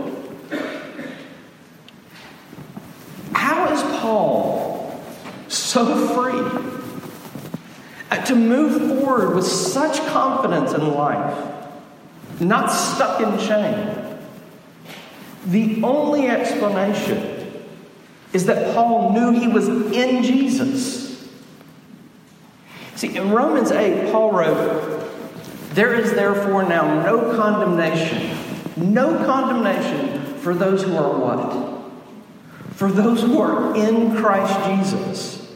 Paul 4.00 5.02
so 5.48 6.08
free 6.16 6.72
to 8.26 8.36
move 8.36 9.00
forward 9.04 9.36
with 9.36 9.46
such 9.46 9.98
confidence 10.08 10.74
in 10.74 10.94
life, 10.94 11.48
not 12.40 12.68
stuck 12.68 13.22
in 13.22 13.38
shame. 13.40 14.18
The 15.46 15.82
only 15.84 16.28
explanation 16.28 17.62
is 18.34 18.46
that 18.46 18.74
Paul 18.74 19.14
knew 19.14 19.32
he 19.32 19.48
was 19.48 19.68
in 19.68 20.24
Jesus. 20.24 21.30
See, 22.96 23.16
in 23.16 23.32
Romans 23.32 23.72
8, 23.72 24.12
Paul 24.12 24.32
wrote, 24.32 25.10
There 25.74 25.96
is 25.96 26.14
therefore 26.14 26.64
now 26.64 27.04
no 27.04 27.36
condemnation, 27.36 28.38
no 28.78 29.26
condemnation 29.26 30.36
for 30.36 30.54
those 30.54 30.84
who 30.84 30.96
are 30.96 31.18
what? 31.18 31.71
For 32.82 32.92
those 32.92 33.22
who 33.22 33.40
are 33.40 33.76
in 33.76 34.16
Christ 34.16 34.60
Jesus. 34.68 35.56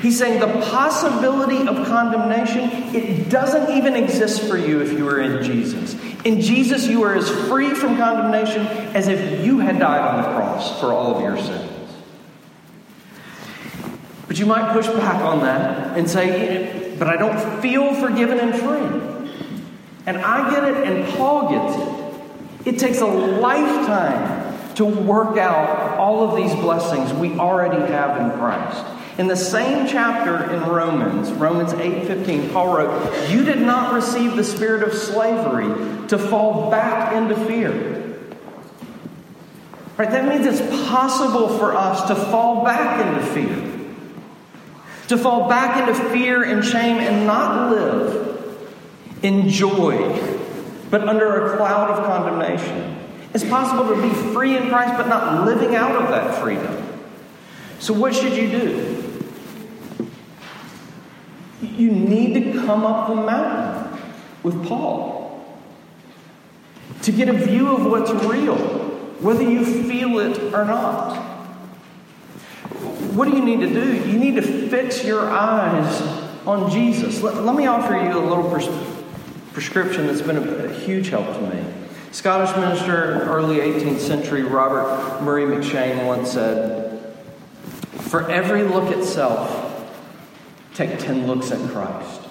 He's 0.00 0.16
saying 0.16 0.38
the 0.38 0.64
possibility 0.66 1.66
of 1.66 1.84
condemnation, 1.88 2.70
it 2.94 3.28
doesn't 3.28 3.76
even 3.76 3.96
exist 3.96 4.48
for 4.48 4.56
you 4.56 4.80
if 4.80 4.92
you 4.92 5.08
are 5.08 5.18
in 5.18 5.42
Jesus. 5.42 5.96
In 6.24 6.40
Jesus, 6.40 6.86
you 6.86 7.02
are 7.02 7.16
as 7.16 7.28
free 7.48 7.74
from 7.74 7.96
condemnation 7.96 8.64
as 8.94 9.08
if 9.08 9.44
you 9.44 9.58
had 9.58 9.80
died 9.80 10.02
on 10.02 10.22
the 10.22 10.28
cross 10.28 10.78
for 10.78 10.92
all 10.92 11.16
of 11.16 11.20
your 11.20 11.36
sins. 11.36 11.92
But 14.28 14.38
you 14.38 14.46
might 14.46 14.72
push 14.72 14.86
back 14.86 15.20
on 15.24 15.40
that 15.40 15.98
and 15.98 16.08
say, 16.08 16.94
but 16.96 17.08
I 17.08 17.16
don't 17.16 17.60
feel 17.60 17.92
forgiven 17.94 18.38
and 18.38 18.54
free. 18.54 19.34
And 20.06 20.18
I 20.18 20.48
get 20.48 20.62
it, 20.62 20.86
and 20.86 21.12
Paul 21.16 21.48
gets 21.50 22.68
it. 22.68 22.74
It 22.74 22.78
takes 22.78 23.00
a 23.00 23.06
lifetime 23.06 24.39
to 24.76 24.84
work 24.84 25.36
out 25.36 25.98
all 25.98 26.28
of 26.28 26.36
these 26.36 26.54
blessings 26.54 27.12
we 27.12 27.38
already 27.38 27.80
have 27.92 28.20
in 28.20 28.38
Christ. 28.38 28.84
In 29.18 29.26
the 29.26 29.36
same 29.36 29.86
chapter 29.86 30.50
in 30.50 30.62
Romans, 30.64 31.30
Romans 31.32 31.74
8:15, 31.74 32.50
Paul 32.50 32.74
wrote, 32.74 33.28
"You 33.28 33.44
did 33.44 33.60
not 33.60 33.92
receive 33.92 34.36
the 34.36 34.44
spirit 34.44 34.82
of 34.82 34.94
slavery 34.94 35.68
to 36.08 36.16
fall 36.16 36.70
back 36.70 37.12
into 37.12 37.34
fear." 37.34 37.72
Right? 39.98 40.10
That 40.10 40.26
means 40.26 40.46
it's 40.46 40.88
possible 40.88 41.48
for 41.48 41.76
us 41.76 42.02
to 42.04 42.14
fall 42.14 42.64
back 42.64 43.04
into 43.04 43.20
fear. 43.20 43.56
To 45.08 45.18
fall 45.18 45.48
back 45.48 45.76
into 45.76 45.92
fear 45.92 46.42
and 46.42 46.64
shame 46.64 46.96
and 46.96 47.26
not 47.26 47.70
live 47.70 48.28
in 49.22 49.50
joy, 49.50 50.18
but 50.90 51.06
under 51.06 51.52
a 51.52 51.56
cloud 51.58 51.90
of 51.90 52.06
condemnation. 52.06 52.99
It's 53.32 53.44
possible 53.44 53.94
to 53.94 54.02
be 54.02 54.10
free 54.32 54.56
in 54.56 54.68
Christ, 54.68 54.94
but 54.96 55.08
not 55.08 55.46
living 55.46 55.76
out 55.76 55.92
of 55.92 56.08
that 56.10 56.42
freedom. 56.42 56.88
So, 57.78 57.94
what 57.94 58.14
should 58.14 58.32
you 58.32 58.50
do? 58.50 58.96
You 61.62 61.90
need 61.90 62.34
to 62.34 62.52
come 62.60 62.84
up 62.84 63.08
the 63.08 63.14
mountain 63.14 64.00
with 64.42 64.66
Paul 64.66 65.20
to 67.02 67.12
get 67.12 67.28
a 67.28 67.32
view 67.32 67.74
of 67.74 67.86
what's 67.86 68.10
real, 68.24 68.56
whether 69.20 69.42
you 69.42 69.64
feel 69.64 70.18
it 70.18 70.38
or 70.52 70.64
not. 70.64 71.16
What 73.14 73.28
do 73.28 73.36
you 73.36 73.44
need 73.44 73.60
to 73.60 73.68
do? 73.68 74.08
You 74.08 74.18
need 74.18 74.36
to 74.36 74.42
fix 74.68 75.04
your 75.04 75.30
eyes 75.30 76.00
on 76.46 76.70
Jesus. 76.70 77.22
Let, 77.22 77.36
let 77.44 77.54
me 77.54 77.66
offer 77.66 77.94
you 77.94 78.18
a 78.18 78.20
little 78.20 78.50
pres- 78.50 78.68
prescription 79.52 80.06
that's 80.06 80.22
been 80.22 80.36
a, 80.36 80.64
a 80.66 80.72
huge 80.72 81.08
help 81.08 81.26
to 81.26 81.40
me. 81.40 81.79
Scottish 82.12 82.56
minister, 82.56 83.22
early 83.22 83.58
18th 83.58 84.00
century 84.00 84.42
Robert 84.42 85.22
Murray 85.22 85.44
M'Cheyne 85.44 86.06
once 86.06 86.32
said, 86.32 87.14
For 87.92 88.28
every 88.28 88.64
look 88.64 88.90
at 88.90 89.04
self, 89.04 89.88
take 90.74 90.98
10 90.98 91.28
looks 91.28 91.52
at 91.52 91.70
Christ. 91.70 92.22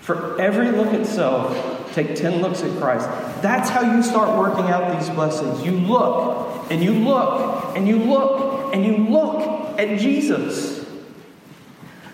For 0.00 0.40
every 0.40 0.70
look 0.70 0.94
at 0.94 1.04
self, 1.04 1.92
take 1.94 2.14
10 2.14 2.42
looks 2.42 2.62
at 2.62 2.78
Christ. 2.80 3.08
That's 3.42 3.70
how 3.70 3.80
you 3.80 4.04
start 4.04 4.38
working 4.38 4.66
out 4.66 5.00
these 5.00 5.10
blessings. 5.10 5.64
You 5.64 5.72
look, 5.72 6.70
and 6.70 6.80
you 6.80 6.92
look, 6.92 7.76
and 7.76 7.88
you 7.88 7.98
look, 7.98 8.72
and 8.72 8.84
you 8.84 8.98
look 8.98 9.80
at 9.80 9.98
Jesus. 9.98 10.86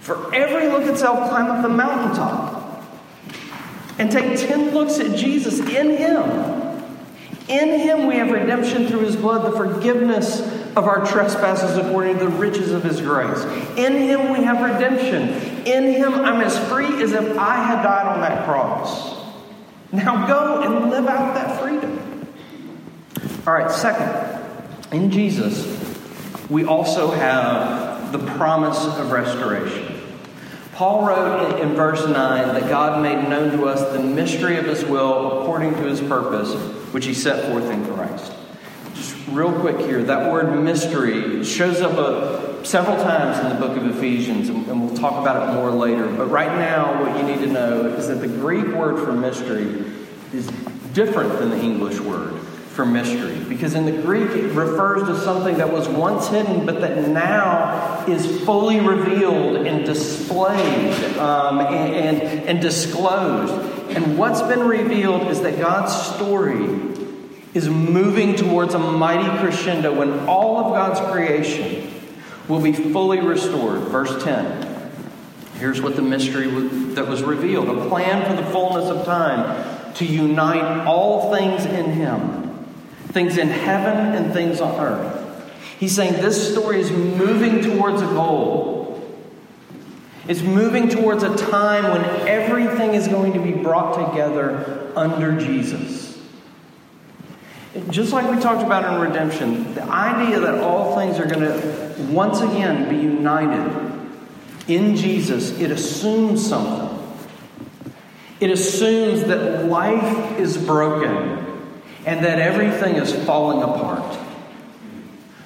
For 0.00 0.34
every 0.34 0.68
look 0.68 0.84
at 0.84 0.96
self, 0.96 1.28
climb 1.28 1.50
up 1.50 1.60
the 1.60 1.68
mountaintop 1.68 2.59
and 4.00 4.10
take 4.10 4.38
10 4.38 4.70
looks 4.70 4.98
at 4.98 5.14
Jesus 5.14 5.60
in 5.60 5.96
Him. 5.98 6.24
In 7.48 7.80
Him 7.80 8.06
we 8.06 8.16
have 8.16 8.30
redemption 8.30 8.88
through 8.88 9.00
His 9.00 9.14
blood, 9.14 9.52
the 9.52 9.54
forgiveness 9.54 10.40
of 10.74 10.86
our 10.86 11.04
trespasses 11.04 11.76
according 11.76 12.18
to 12.18 12.24
the 12.24 12.30
riches 12.30 12.72
of 12.72 12.82
His 12.82 13.02
grace. 13.02 13.44
In 13.76 13.92
Him 13.92 14.32
we 14.32 14.42
have 14.42 14.62
redemption. 14.62 15.28
In 15.66 15.92
Him 15.92 16.14
I'm 16.14 16.40
as 16.40 16.58
free 16.70 17.02
as 17.02 17.12
if 17.12 17.36
I 17.36 17.56
had 17.56 17.82
died 17.82 18.06
on 18.06 18.22
that 18.22 18.46
cross. 18.46 19.22
Now 19.92 20.26
go 20.26 20.62
and 20.62 20.90
live 20.90 21.06
out 21.06 21.34
that 21.34 21.60
freedom. 21.60 22.26
All 23.46 23.52
right, 23.52 23.70
second, 23.70 24.42
in 24.92 25.10
Jesus, 25.10 25.66
we 26.48 26.64
also 26.64 27.10
have 27.10 28.12
the 28.12 28.18
promise 28.18 28.82
of 28.82 29.10
restoration. 29.10 29.89
Paul 30.80 31.06
wrote 31.06 31.60
in, 31.60 31.68
in 31.68 31.74
verse 31.74 32.06
9 32.06 32.14
that 32.14 32.70
God 32.70 33.02
made 33.02 33.28
known 33.28 33.50
to 33.50 33.66
us 33.66 33.82
the 33.92 34.02
mystery 34.02 34.56
of 34.56 34.64
his 34.64 34.82
will 34.82 35.42
according 35.42 35.74
to 35.74 35.82
his 35.82 36.00
purpose, 36.00 36.54
which 36.94 37.04
he 37.04 37.12
set 37.12 37.52
forth 37.52 37.70
in 37.70 37.84
Christ. 37.84 38.32
Just 38.94 39.14
real 39.28 39.52
quick 39.60 39.76
here, 39.76 40.02
that 40.04 40.32
word 40.32 40.58
mystery 40.64 41.44
shows 41.44 41.82
up 41.82 41.98
a, 41.98 42.64
several 42.64 42.96
times 42.96 43.38
in 43.40 43.50
the 43.50 43.56
book 43.56 43.76
of 43.76 43.94
Ephesians, 43.94 44.48
and, 44.48 44.66
and 44.68 44.82
we'll 44.82 44.96
talk 44.96 45.20
about 45.20 45.50
it 45.50 45.52
more 45.52 45.70
later. 45.70 46.06
But 46.06 46.30
right 46.30 46.56
now, 46.56 47.04
what 47.04 47.14
you 47.14 47.24
need 47.24 47.44
to 47.44 47.52
know 47.52 47.84
is 47.84 48.08
that 48.08 48.22
the 48.22 48.28
Greek 48.28 48.68
word 48.68 49.04
for 49.04 49.12
mystery 49.12 49.84
is 50.32 50.46
different 50.94 51.38
than 51.40 51.50
the 51.50 51.60
English 51.60 52.00
word 52.00 52.40
for 52.72 52.86
mystery. 52.86 53.36
Because 53.48 53.74
in 53.74 53.84
the 53.84 54.02
Greek, 54.02 54.30
it 54.30 54.52
refers 54.52 55.06
to 55.08 55.18
something 55.20 55.58
that 55.58 55.72
was 55.72 55.88
once 55.88 56.28
hidden, 56.28 56.64
but 56.64 56.80
that 56.80 57.08
now 57.08 58.04
is 58.06 58.40
fully 58.44 58.80
revealed 58.80 59.66
and 59.66 59.84
displayed 59.84 60.94
um, 61.18 61.60
and, 61.60 61.94
and, 61.94 62.48
and 62.48 62.60
disclosed. 62.60 63.52
And 63.90 64.16
what's 64.16 64.42
been 64.42 64.60
revealed 64.60 65.28
is 65.28 65.40
that 65.42 65.58
God's 65.58 65.94
story 66.14 66.90
is 67.54 67.68
moving 67.68 68.36
towards 68.36 68.74
a 68.74 68.78
mighty 68.78 69.28
crescendo 69.40 69.92
when 69.92 70.20
all 70.28 70.58
of 70.58 70.72
God's 70.72 71.00
creation 71.12 71.92
will 72.46 72.60
be 72.60 72.72
fully 72.72 73.20
restored. 73.20 73.80
Verse 73.82 74.22
10. 74.22 74.70
Here's 75.54 75.82
what 75.82 75.96
the 75.96 76.02
mystery 76.02 76.46
that 76.94 77.06
was 77.06 77.22
revealed 77.22 77.68
a 77.68 77.88
plan 77.88 78.24
for 78.24 78.40
the 78.40 78.48
fullness 78.50 78.88
of 78.88 79.04
time 79.04 79.94
to 79.94 80.06
unite 80.06 80.86
all 80.86 81.34
things 81.34 81.64
in 81.66 81.92
Him, 81.92 82.39
things 83.12 83.36
in 83.38 83.48
heaven 83.48 84.14
and 84.14 84.32
things 84.32 84.60
on 84.60 84.78
earth. 84.80 85.20
He's 85.78 85.94
saying 85.94 86.14
this 86.14 86.52
story 86.52 86.80
is 86.80 86.90
moving 86.90 87.62
towards 87.62 88.02
a 88.02 88.06
goal. 88.06 88.78
It's 90.28 90.42
moving 90.42 90.88
towards 90.88 91.22
a 91.22 91.34
time 91.36 91.84
when 91.84 92.04
everything 92.28 92.94
is 92.94 93.08
going 93.08 93.32
to 93.32 93.40
be 93.40 93.52
brought 93.52 94.10
together 94.10 94.92
under 94.94 95.38
Jesus. 95.40 96.18
Just 97.88 98.12
like 98.12 98.30
we 98.30 98.40
talked 98.40 98.62
about 98.62 98.92
in 98.92 99.00
redemption, 99.00 99.74
the 99.74 99.84
idea 99.84 100.40
that 100.40 100.56
all 100.58 100.96
things 100.96 101.18
are 101.18 101.26
going 101.26 101.40
to 101.40 101.94
once 102.10 102.40
again 102.40 102.88
be 102.88 102.96
united 102.96 103.90
in 104.68 104.96
Jesus, 104.96 105.58
it 105.58 105.70
assumes 105.70 106.46
something. 106.46 106.98
It 108.40 108.50
assumes 108.50 109.24
that 109.24 109.66
life 109.66 110.38
is 110.38 110.56
broken 110.56 111.49
and 112.06 112.24
that 112.24 112.38
everything 112.38 112.96
is 112.96 113.12
falling 113.24 113.62
apart. 113.62 114.18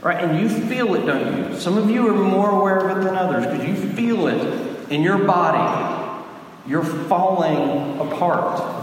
Right? 0.00 0.22
And 0.22 0.38
you 0.38 0.48
feel 0.48 0.94
it, 0.94 1.06
don't 1.06 1.52
you? 1.52 1.58
Some 1.58 1.78
of 1.78 1.90
you 1.90 2.06
are 2.08 2.14
more 2.14 2.50
aware 2.50 2.78
of 2.78 2.98
it 2.98 3.04
than 3.04 3.16
others 3.16 3.46
because 3.46 3.66
you 3.66 3.92
feel 3.94 4.26
it 4.28 4.90
in 4.90 5.02
your 5.02 5.18
body. 5.18 6.20
You're 6.66 6.84
falling 6.84 7.98
apart. 7.98 8.82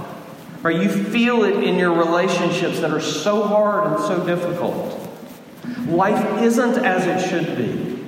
Right? 0.64 0.80
you 0.80 0.90
feel 0.90 1.44
it 1.44 1.64
in 1.64 1.80
your 1.80 1.94
relationships 1.94 2.82
that 2.82 2.92
are 2.92 3.02
so 3.02 3.44
hard 3.44 3.94
and 3.94 4.00
so 4.04 4.24
difficult. 4.26 5.10
Life 5.88 6.42
isn't 6.44 6.86
as 6.86 7.08
it 7.08 7.30
should 7.30 7.58
be. 7.58 8.04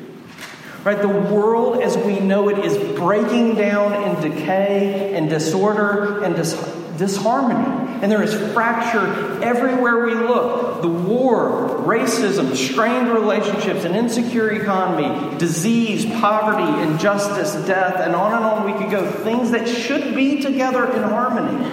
Right? 0.83 1.01
The 1.01 1.07
world 1.07 1.81
as 1.81 1.97
we 1.97 2.19
know 2.19 2.49
it 2.49 2.59
is 2.59 2.77
breaking 2.97 3.55
down 3.55 4.03
in 4.03 4.31
decay 4.31 5.15
and 5.15 5.29
disorder 5.29 6.23
and 6.23 6.35
dis- 6.35 6.53
disharmony. 6.97 7.82
And 8.03 8.11
there 8.11 8.21
is 8.21 8.33
fracture 8.51 9.41
everywhere 9.41 10.03
we 10.03 10.13
look. 10.13 10.81
The 10.81 10.89
war, 10.89 11.69
racism, 11.85 12.53
strained 12.53 13.09
relationships, 13.13 13.85
an 13.85 13.95
insecure 13.95 14.51
economy, 14.51 15.37
disease, 15.37 16.05
poverty, 16.19 16.81
injustice, 16.81 17.55
death, 17.65 18.01
and 18.01 18.13
on 18.13 18.33
and 18.33 18.43
on 18.43 18.65
we 18.65 18.73
could 18.77 18.91
go. 18.91 19.09
Things 19.09 19.51
that 19.51 19.69
should 19.69 20.13
be 20.13 20.41
together 20.41 20.85
in 20.91 21.01
harmony 21.01 21.65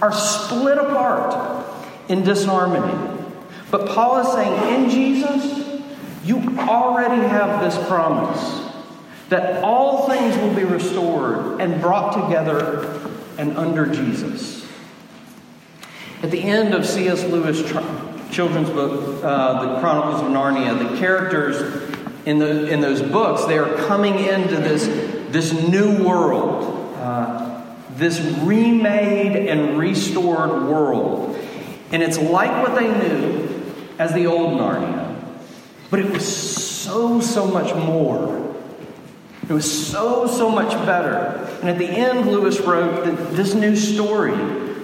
are 0.00 0.12
split 0.12 0.78
apart 0.78 1.66
in 2.08 2.24
disharmony. 2.24 3.28
But 3.70 3.90
Paul 3.90 4.18
is 4.20 4.32
saying, 4.32 4.82
in 4.82 4.88
Jesus, 4.88 5.82
you 6.24 6.58
already 6.58 7.20
have 7.20 7.60
this 7.62 7.76
promise 7.86 8.66
that 9.28 9.62
all 9.62 10.08
things 10.08 10.34
will 10.38 10.54
be 10.54 10.64
restored 10.64 11.60
and 11.60 11.82
brought 11.82 12.14
together 12.14 13.10
and 13.36 13.58
under 13.58 13.84
Jesus. 13.84 14.61
At 16.22 16.30
the 16.30 16.42
end 16.42 16.72
of 16.72 16.86
C.S. 16.86 17.24
Lewis' 17.24 17.62
children's 18.30 18.70
book, 18.70 19.24
uh, 19.24 19.74
The 19.74 19.80
Chronicles 19.80 20.22
of 20.22 20.28
Narnia, 20.28 20.78
the 20.78 20.96
characters 20.98 21.90
in, 22.24 22.38
the, 22.38 22.68
in 22.68 22.80
those 22.80 23.02
books, 23.02 23.44
they 23.46 23.58
are 23.58 23.74
coming 23.86 24.20
into 24.20 24.56
this, 24.56 24.86
this 25.30 25.52
new 25.52 26.04
world. 26.04 26.94
Uh, 26.96 27.52
this 27.96 28.20
remade 28.42 29.48
and 29.48 29.78
restored 29.78 30.50
world. 30.68 31.36
And 31.90 32.02
it's 32.02 32.18
like 32.18 32.66
what 32.66 32.78
they 32.78 32.88
knew 32.88 33.62
as 33.98 34.12
the 34.14 34.26
old 34.26 34.58
Narnia, 34.58 35.14
but 35.90 36.00
it 36.00 36.10
was 36.10 36.24
so, 36.24 37.20
so 37.20 37.46
much 37.46 37.74
more. 37.74 38.56
It 39.48 39.52
was 39.52 39.88
so, 39.88 40.26
so 40.26 40.48
much 40.48 40.70
better. 40.86 41.48
And 41.60 41.68
at 41.68 41.78
the 41.78 41.86
end, 41.86 42.30
Lewis 42.30 42.60
wrote 42.60 43.04
that 43.04 43.36
this 43.36 43.54
new 43.54 43.76
story 43.76 44.32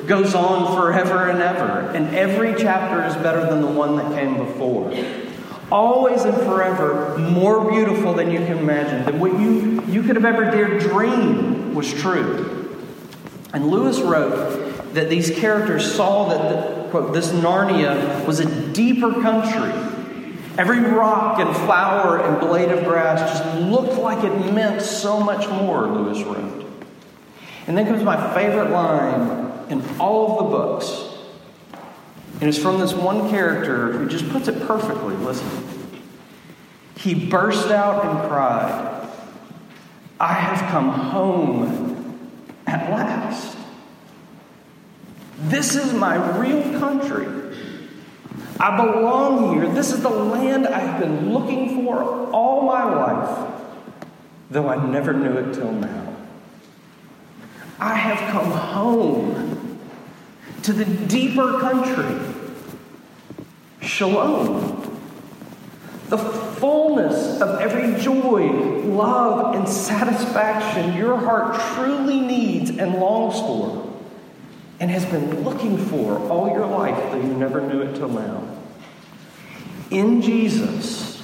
goes 0.09 0.35
on 0.35 0.75
forever 0.75 1.29
and 1.29 1.41
ever, 1.41 1.91
and 1.95 2.15
every 2.17 2.55
chapter 2.55 3.05
is 3.05 3.15
better 3.23 3.47
than 3.47 3.61
the 3.61 3.67
one 3.67 3.97
that 3.97 4.19
came 4.19 4.39
before. 4.39 4.93
Always 5.71 6.25
and 6.25 6.35
forever 6.39 7.19
more 7.19 7.71
beautiful 7.71 8.15
than 8.15 8.31
you 8.31 8.39
can 8.39 8.59
imagine, 8.59 9.05
than 9.05 9.21
what 9.21 9.39
you, 9.39 9.83
you 9.87 10.03
could 10.03 10.17
have 10.17 10.25
ever 10.25 10.51
dared 10.51 10.81
dream 10.81 11.75
was 11.75 11.93
true. 11.93 12.89
And 13.53 13.71
Lewis 13.71 14.01
wrote 14.01 14.95
that 14.95 15.11
these 15.11 15.31
characters 15.31 15.95
saw 15.95 16.31
that, 16.31 16.49
the, 16.49 16.91
quote, 16.91 17.13
this 17.13 17.29
Narnia 17.29 18.27
was 18.27 18.41
a 18.41 18.73
deeper 18.73 19.13
country. 19.13 19.73
Every 20.57 20.81
rock 20.81 21.39
and 21.39 21.55
flower 21.55 22.19
and 22.19 22.41
blade 22.41 22.71
of 22.71 22.85
grass 22.85 23.21
just 23.21 23.61
looked 23.61 23.99
like 23.99 24.25
it 24.25 24.53
meant 24.53 24.81
so 24.83 25.21
much 25.21 25.49
more, 25.49 25.87
Lewis 25.87 26.23
wrote. 26.23 26.67
And 27.67 27.77
then 27.77 27.87
comes 27.87 28.03
my 28.03 28.35
favorite 28.35 28.71
line 28.71 29.48
in 29.71 29.83
all 29.99 30.31
of 30.31 30.45
the 30.45 30.51
books. 30.57 31.05
And 32.41 32.49
it's 32.49 32.59
from 32.59 32.79
this 32.79 32.95
one 32.95 33.31
character 33.31 33.93
who 33.93 34.09
just 34.09 34.29
puts 34.31 34.49
it 34.49 34.67
perfectly. 34.67 35.17
Listen. 35.17 35.49
He 36.97 37.29
burst 37.29 37.71
out 37.71 38.05
and 38.05 38.29
cried, 38.29 39.09
I 40.21 40.33
have 40.33 40.71
come 40.71 40.91
home 40.91 42.19
at 42.67 42.91
last. 42.91 43.57
This 45.43 45.77
is 45.77 45.93
my 45.93 46.39
real 46.39 46.63
country. 46.81 47.29
I 48.61 48.77
belong 48.77 49.55
here. 49.55 49.69
This 49.69 49.93
is 49.93 50.03
the 50.03 50.11
land 50.11 50.67
I've 50.67 51.01
been 51.01 51.33
looking 51.33 51.85
for 51.85 52.03
all 52.33 52.63
my 52.63 52.83
life, 52.83 53.53
though 54.51 54.69
I 54.69 54.85
never 54.85 55.13
knew 55.13 55.37
it 55.39 55.55
till 55.55 55.71
now. 55.71 56.17
I 57.79 57.95
have 57.95 58.19
come 58.33 58.51
home 58.51 59.58
to 60.63 60.73
the 60.73 60.85
deeper 60.85 61.61
country. 61.61 62.19
Shalom. 63.81 64.85
The 66.09 66.19
fullness 66.19 67.41
of 67.41 67.61
every 67.61 68.01
joy, 68.01 68.51
love, 68.85 69.55
and 69.55 69.69
satisfaction 69.69 70.97
your 70.97 71.17
heart 71.19 71.61
truly 71.75 72.21
needs 72.21 72.71
and 72.71 72.95
longs 72.95 73.39
for 73.41 73.85
and 74.81 74.91
has 74.91 75.05
been 75.07 75.43
looking 75.43 75.77
for 75.77 76.19
all 76.29 76.49
your 76.51 76.67
life, 76.67 76.97
though 77.11 77.21
you 77.21 77.35
never 77.35 77.61
knew 77.61 77.83
it 77.83 77.97
till 77.97 78.09
now. 78.09 78.43
In 79.91 80.23
Jesus, 80.23 81.23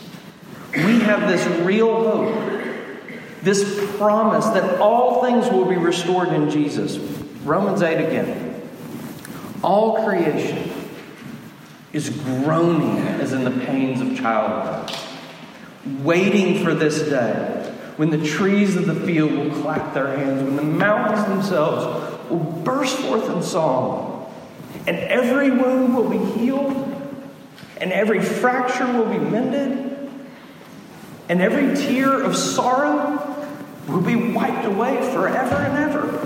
we 0.74 1.00
have 1.00 1.28
this 1.28 1.46
real 1.64 1.94
hope, 1.94 2.62
this 3.42 3.96
promise 3.96 4.46
that 4.46 4.80
all 4.80 5.22
things 5.22 5.48
will 5.48 5.66
be 5.66 5.76
restored 5.76 6.28
in 6.28 6.50
Jesus. 6.50 6.98
Romans 7.44 7.82
8 7.82 8.06
again. 8.06 8.43
All 9.64 10.04
creation 10.04 10.70
is 11.94 12.10
groaning 12.10 12.98
as 12.98 13.32
in 13.32 13.44
the 13.44 13.64
pains 13.64 14.02
of 14.02 14.14
childbirth 14.14 15.00
waiting 16.02 16.62
for 16.62 16.74
this 16.74 17.00
day 17.08 17.72
when 17.96 18.10
the 18.10 18.22
trees 18.26 18.76
of 18.76 18.84
the 18.84 18.94
field 18.94 19.32
will 19.32 19.62
clap 19.62 19.94
their 19.94 20.16
hands, 20.16 20.42
when 20.42 20.56
the 20.56 20.62
mountains 20.62 21.26
themselves 21.28 22.30
will 22.30 22.38
burst 22.38 22.98
forth 22.98 23.30
in 23.30 23.42
song, 23.42 24.30
and 24.86 24.98
every 24.98 25.50
wound 25.50 25.96
will 25.96 26.10
be 26.10 26.18
healed, 26.38 26.74
and 27.78 27.90
every 27.90 28.20
fracture 28.20 28.86
will 28.92 29.06
be 29.06 29.18
mended, 29.18 30.10
and 31.28 31.40
every 31.40 31.74
tear 31.76 32.22
of 32.22 32.36
sorrow 32.36 33.46
will 33.88 34.02
be 34.02 34.16
wiped 34.32 34.66
away 34.66 34.96
forever 35.12 35.54
and 35.54 35.78
ever. 35.78 36.23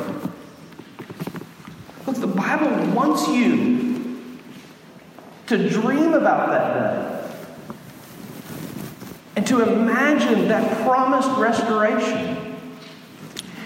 The 2.20 2.26
Bible 2.26 2.94
wants 2.94 3.28
you 3.28 3.88
to 5.46 5.68
dream 5.68 6.14
about 6.14 6.50
that 6.50 6.74
day 6.74 7.18
and 9.36 9.46
to 9.46 9.62
imagine 9.62 10.48
that 10.48 10.84
promised 10.84 11.30
restoration. 11.38 12.56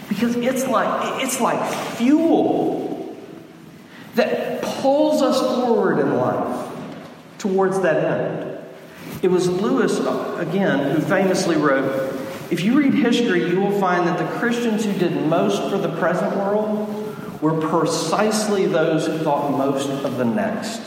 because 0.09 0.37
it's 0.37 0.67
like, 0.69 1.23
it's 1.23 1.41
like 1.41 1.73
fuel 1.97 3.17
that 4.15 4.61
pulls 4.61 5.23
us 5.23 5.41
forward 5.41 5.99
in 5.99 6.15
life 6.17 6.71
towards 7.39 7.81
that 7.81 8.05
end. 8.05 8.59
It 9.23 9.29
was 9.29 9.49
Lewis, 9.49 9.99
uh, 9.99 10.37
again, 10.39 10.95
who 10.95 11.01
famously 11.01 11.57
wrote 11.57 12.15
If 12.51 12.61
you 12.61 12.79
read 12.79 12.93
history, 12.93 13.49
you 13.49 13.59
will 13.61 13.81
find 13.81 14.07
that 14.07 14.19
the 14.19 14.39
Christians 14.39 14.85
who 14.85 14.93
did 14.93 15.27
most 15.27 15.71
for 15.71 15.79
the 15.79 15.97
present 15.97 16.37
world 16.37 17.02
were 17.43 17.61
precisely 17.61 18.67
those 18.67 19.07
who 19.07 19.19
thought 19.19 19.51
most 19.51 19.89
of 20.05 20.17
the 20.17 20.25
next. 20.25 20.81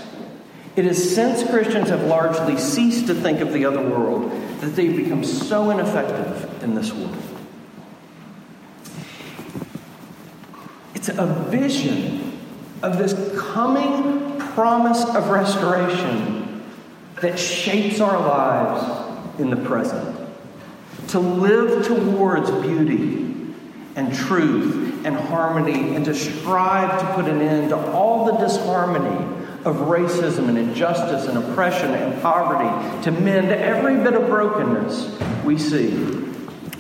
It 0.78 0.86
is 0.86 1.14
since 1.14 1.48
Christians 1.50 1.90
have 1.90 2.04
largely 2.04 2.58
ceased 2.58 3.08
to 3.08 3.14
think 3.14 3.42
of 3.42 3.54
the 3.54 3.66
other 3.66 3.82
world 3.82 4.32
that 4.62 4.76
they've 4.76 4.96
become 4.96 5.24
so 5.24 5.70
ineffective 5.70 6.64
in 6.64 6.74
this 6.74 6.92
world. 6.94 7.16
It's 10.96 11.10
a 11.10 11.26
vision 11.50 12.40
of 12.82 12.98
this 12.98 13.14
coming 13.38 14.40
promise 14.40 15.04
of 15.14 15.30
restoration 15.30 16.64
that 17.22 17.38
shapes 17.38 18.00
our 18.00 18.18
lives 18.18 19.40
in 19.40 19.50
the 19.50 19.58
present. 19.58 20.18
To 21.10 21.20
live 21.20 21.86
towards 21.86 22.50
beauty 22.52 23.54
and 23.96 24.14
truth 24.14 24.85
and 25.06 25.16
harmony 25.16 25.96
and 25.96 26.04
to 26.06 26.14
strive 26.14 27.00
to 27.00 27.14
put 27.14 27.32
an 27.32 27.40
end 27.40 27.70
to 27.70 27.78
all 27.92 28.26
the 28.26 28.34
disharmony 28.38 29.34
of 29.64 29.78
racism 29.78 30.50
and 30.50 30.58
injustice 30.58 31.28
and 31.28 31.38
oppression 31.38 31.92
and 31.92 32.22
poverty, 32.22 33.04
to 33.04 33.12
mend 33.12 33.48
every 33.48 33.96
bit 34.04 34.14
of 34.14 34.28
brokenness 34.28 35.18
we 35.44 35.58
see. 35.58 35.92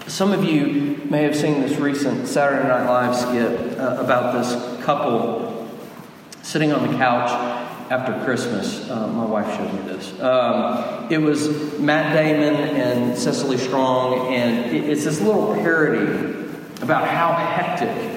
Some 0.07 0.31
of 0.31 0.43
you 0.43 1.01
may 1.09 1.23
have 1.23 1.35
seen 1.35 1.61
this 1.61 1.79
recent 1.79 2.27
Saturday 2.27 2.67
Night 2.67 2.85
Live 2.85 3.15
skit 3.15 3.79
uh, 3.79 3.97
about 3.99 4.33
this 4.33 4.83
couple 4.83 5.67
sitting 6.43 6.71
on 6.71 6.91
the 6.91 6.97
couch 6.97 7.31
after 7.91 8.23
Christmas. 8.23 8.87
Uh, 8.87 9.07
my 9.07 9.25
wife 9.25 9.47
showed 9.55 9.73
me 9.73 9.81
this. 9.91 10.19
Um, 10.19 11.11
it 11.11 11.17
was 11.17 11.79
Matt 11.79 12.13
Damon 12.13 12.55
and 12.55 13.17
Cecily 13.17 13.57
Strong, 13.57 14.33
and 14.33 14.75
it's 14.75 15.05
this 15.05 15.21
little 15.21 15.55
parody 15.55 16.45
about 16.81 17.07
how 17.07 17.33
hectic 17.33 18.14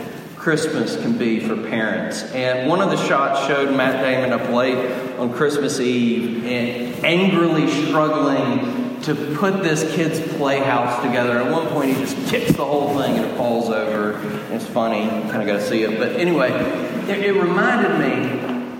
Christmas 0.48 0.96
can 0.96 1.18
be 1.18 1.40
for 1.40 1.54
parents. 1.68 2.22
And 2.32 2.70
one 2.70 2.80
of 2.80 2.88
the 2.88 2.96
shots 3.06 3.46
showed 3.46 3.76
Matt 3.76 4.02
Damon 4.02 4.32
up 4.32 4.48
late 4.48 4.78
on 5.18 5.30
Christmas 5.30 5.78
Eve 5.78 6.42
and 6.42 7.04
angrily 7.04 7.70
struggling 7.70 8.98
to 9.02 9.14
put 9.36 9.62
this 9.62 9.94
kid's 9.94 10.20
playhouse 10.36 11.02
together. 11.02 11.36
At 11.36 11.52
one 11.52 11.66
point, 11.66 11.94
he 11.94 12.02
just 12.02 12.16
kicks 12.30 12.50
the 12.52 12.64
whole 12.64 12.98
thing 12.98 13.16
and 13.18 13.26
it 13.26 13.36
falls 13.36 13.68
over. 13.68 14.18
It's 14.50 14.64
funny, 14.64 15.06
kind 15.30 15.42
of 15.42 15.46
got 15.46 15.58
to 15.58 15.66
see 15.66 15.82
it. 15.82 15.98
But 15.98 16.12
anyway, 16.12 16.50
it, 17.10 17.34
reminded 17.34 18.00
me 18.00 18.70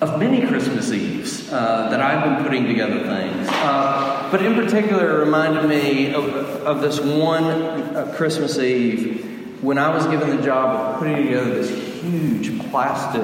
of 0.00 0.18
many 0.18 0.48
Christmas 0.48 0.90
Eves 0.90 1.48
uh, 1.52 1.90
that 1.90 2.00
I've 2.00 2.24
been 2.24 2.44
putting 2.44 2.66
together 2.66 3.04
things. 3.04 3.46
Uh, 3.52 4.28
but 4.32 4.44
in 4.44 4.56
particular, 4.56 5.16
it 5.16 5.24
reminded 5.24 5.68
me 5.68 6.12
of, 6.12 6.24
of 6.34 6.80
this 6.80 6.98
one 6.98 7.44
uh, 7.44 8.12
Christmas 8.16 8.58
Eve 8.58 9.27
when 9.60 9.78
I 9.78 9.94
was 9.94 10.06
given 10.06 10.36
the 10.36 10.42
job 10.42 10.94
of 10.94 10.98
putting 10.98 11.16
together 11.16 11.62
this 11.62 12.02
huge 12.02 12.58
plastic 12.70 13.22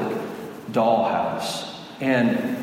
dollhouse. 0.73 1.77
And 2.01 2.57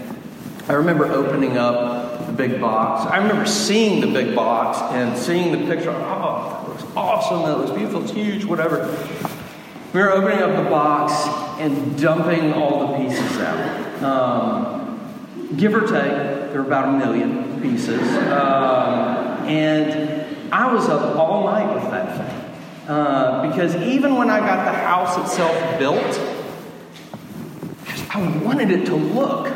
I 0.67 0.73
remember 0.73 1.05
opening 1.05 1.57
up 1.57 2.27
the 2.27 2.33
big 2.33 2.59
box. 2.59 3.09
I 3.09 3.17
remember 3.17 3.45
seeing 3.45 4.01
the 4.01 4.07
big 4.07 4.35
box 4.35 4.79
and 4.93 5.17
seeing 5.17 5.51
the 5.51 5.73
picture. 5.73 5.91
Oh, 5.91 6.65
it 6.67 6.73
was 6.75 6.95
awesome. 6.95 7.43
That 7.43 7.57
was 7.57 7.71
beautiful. 7.71 8.03
It's 8.03 8.11
huge, 8.11 8.45
whatever. 8.45 8.85
We 9.93 9.99
were 9.99 10.11
opening 10.11 10.39
up 10.39 10.63
the 10.63 10.69
box 10.69 11.13
and 11.59 11.99
dumping 11.99 12.53
all 12.53 12.87
the 12.87 12.97
pieces 12.97 13.37
out. 13.39 14.03
Um, 14.03 15.57
give 15.57 15.73
or 15.73 15.81
take, 15.81 15.91
there 15.91 16.61
were 16.61 16.67
about 16.67 16.95
a 16.95 17.05
million 17.05 17.61
pieces. 17.61 18.01
Um, 18.01 19.47
and 19.47 20.53
I 20.53 20.73
was 20.73 20.87
up 20.89 21.15
all 21.15 21.45
night 21.45 21.73
with 21.73 21.89
that 21.91 22.17
thing. 22.17 22.40
Uh, 22.87 23.47
because 23.47 23.75
even 23.75 24.15
when 24.15 24.29
I 24.29 24.39
got 24.39 24.65
the 24.65 24.77
house 24.77 25.17
itself 25.17 25.79
built, 25.79 26.19
I 28.09 28.43
wanted 28.43 28.71
it 28.71 28.85
to 28.87 28.95
look 28.95 29.53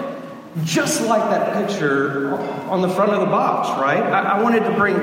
just 0.64 1.02
like 1.02 1.24
that 1.32 1.68
picture 1.68 2.36
on 2.70 2.82
the 2.82 2.90
front 2.90 3.12
of 3.12 3.20
the 3.20 3.26
box, 3.26 3.70
right? 3.82 4.02
I, 4.02 4.38
I 4.38 4.42
wanted 4.42 4.64
to 4.64 4.72
bring 4.72 4.96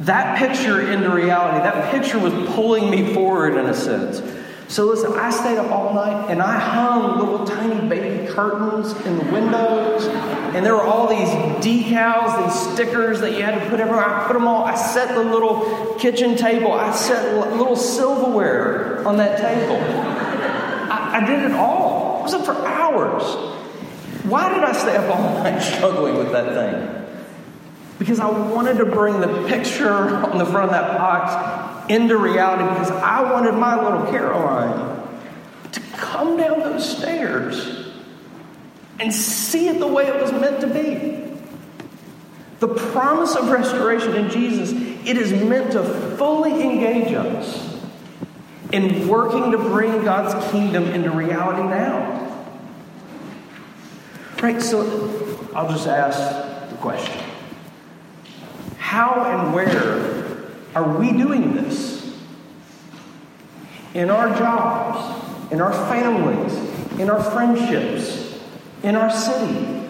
that 0.00 0.38
picture 0.38 0.90
into 0.90 1.08
reality. 1.10 1.58
That 1.58 1.90
picture 1.92 2.18
was 2.18 2.32
pulling 2.54 2.90
me 2.90 3.14
forward 3.14 3.56
in 3.56 3.66
a 3.66 3.74
sense. 3.74 4.20
So 4.74 4.86
listen, 4.86 5.12
I 5.12 5.30
stayed 5.30 5.56
up 5.56 5.70
all 5.70 5.94
night 5.94 6.32
and 6.32 6.42
I 6.42 6.58
hung 6.58 7.20
little 7.20 7.46
tiny 7.46 7.88
baby 7.88 8.26
curtains 8.26 8.90
in 9.06 9.18
the 9.18 9.32
windows. 9.32 10.04
And 10.04 10.66
there 10.66 10.74
were 10.74 10.82
all 10.82 11.06
these 11.06 11.28
decals, 11.64 12.44
these 12.44 12.72
stickers 12.72 13.20
that 13.20 13.34
you 13.34 13.44
had 13.44 13.62
to 13.62 13.70
put 13.70 13.78
everywhere. 13.78 14.04
I 14.04 14.26
put 14.26 14.32
them 14.32 14.48
all, 14.48 14.64
I 14.64 14.74
set 14.74 15.14
the 15.14 15.22
little 15.22 15.94
kitchen 16.00 16.34
table, 16.34 16.72
I 16.72 16.90
set 16.90 17.52
little 17.56 17.76
silverware 17.76 19.06
on 19.06 19.16
that 19.18 19.38
table. 19.38 19.76
I, 19.76 21.20
I 21.22 21.24
did 21.24 21.44
it 21.44 21.52
all. 21.52 22.18
I 22.18 22.22
was 22.24 22.34
up 22.34 22.44
for 22.44 22.66
hours. 22.66 23.22
Why 24.24 24.52
did 24.52 24.64
I 24.64 24.72
stay 24.72 24.96
up 24.96 25.08
all 25.14 25.34
night 25.44 25.60
struggling 25.60 26.18
with 26.18 26.32
that 26.32 26.52
thing? 26.52 27.03
Because 28.04 28.20
I 28.20 28.28
wanted 28.28 28.76
to 28.76 28.84
bring 28.84 29.18
the 29.22 29.48
picture 29.48 29.90
on 29.90 30.36
the 30.36 30.44
front 30.44 30.66
of 30.66 30.70
that 30.72 30.98
box 30.98 31.90
into 31.90 32.18
reality 32.18 32.62
because 32.64 32.90
I 32.90 33.32
wanted 33.32 33.52
my 33.52 33.82
little 33.82 34.04
Caroline 34.10 35.08
to 35.72 35.80
come 35.96 36.36
down 36.36 36.60
those 36.60 36.98
stairs 36.98 37.88
and 39.00 39.10
see 39.10 39.68
it 39.68 39.78
the 39.78 39.86
way 39.86 40.06
it 40.06 40.20
was 40.20 40.32
meant 40.32 40.60
to 40.60 40.66
be. 40.66 41.34
The 42.60 42.68
promise 42.68 43.36
of 43.36 43.48
restoration 43.48 44.14
in 44.16 44.28
Jesus, 44.28 44.72
it 44.72 45.16
is 45.16 45.32
meant 45.32 45.72
to 45.72 45.82
fully 46.18 46.60
engage 46.62 47.14
us 47.14 47.74
in 48.70 49.08
working 49.08 49.50
to 49.52 49.56
bring 49.56 50.04
God's 50.04 50.50
kingdom 50.52 50.84
into 50.88 51.10
reality 51.10 51.62
now. 51.62 52.20
Right, 54.42 54.60
so 54.60 54.82
I'll 55.54 55.70
just 55.70 55.86
ask 55.86 56.68
the 56.68 56.76
question 56.76 57.33
How 58.84 59.24
and 59.24 59.54
where 59.54 60.52
are 60.74 60.98
we 60.98 61.10
doing 61.10 61.54
this? 61.54 62.14
In 63.94 64.10
our 64.10 64.28
jobs, 64.36 65.50
in 65.50 65.62
our 65.62 65.72
families, 65.72 66.52
in 67.00 67.08
our 67.08 67.22
friendships, 67.22 68.38
in 68.82 68.94
our 68.94 69.10
city. 69.10 69.88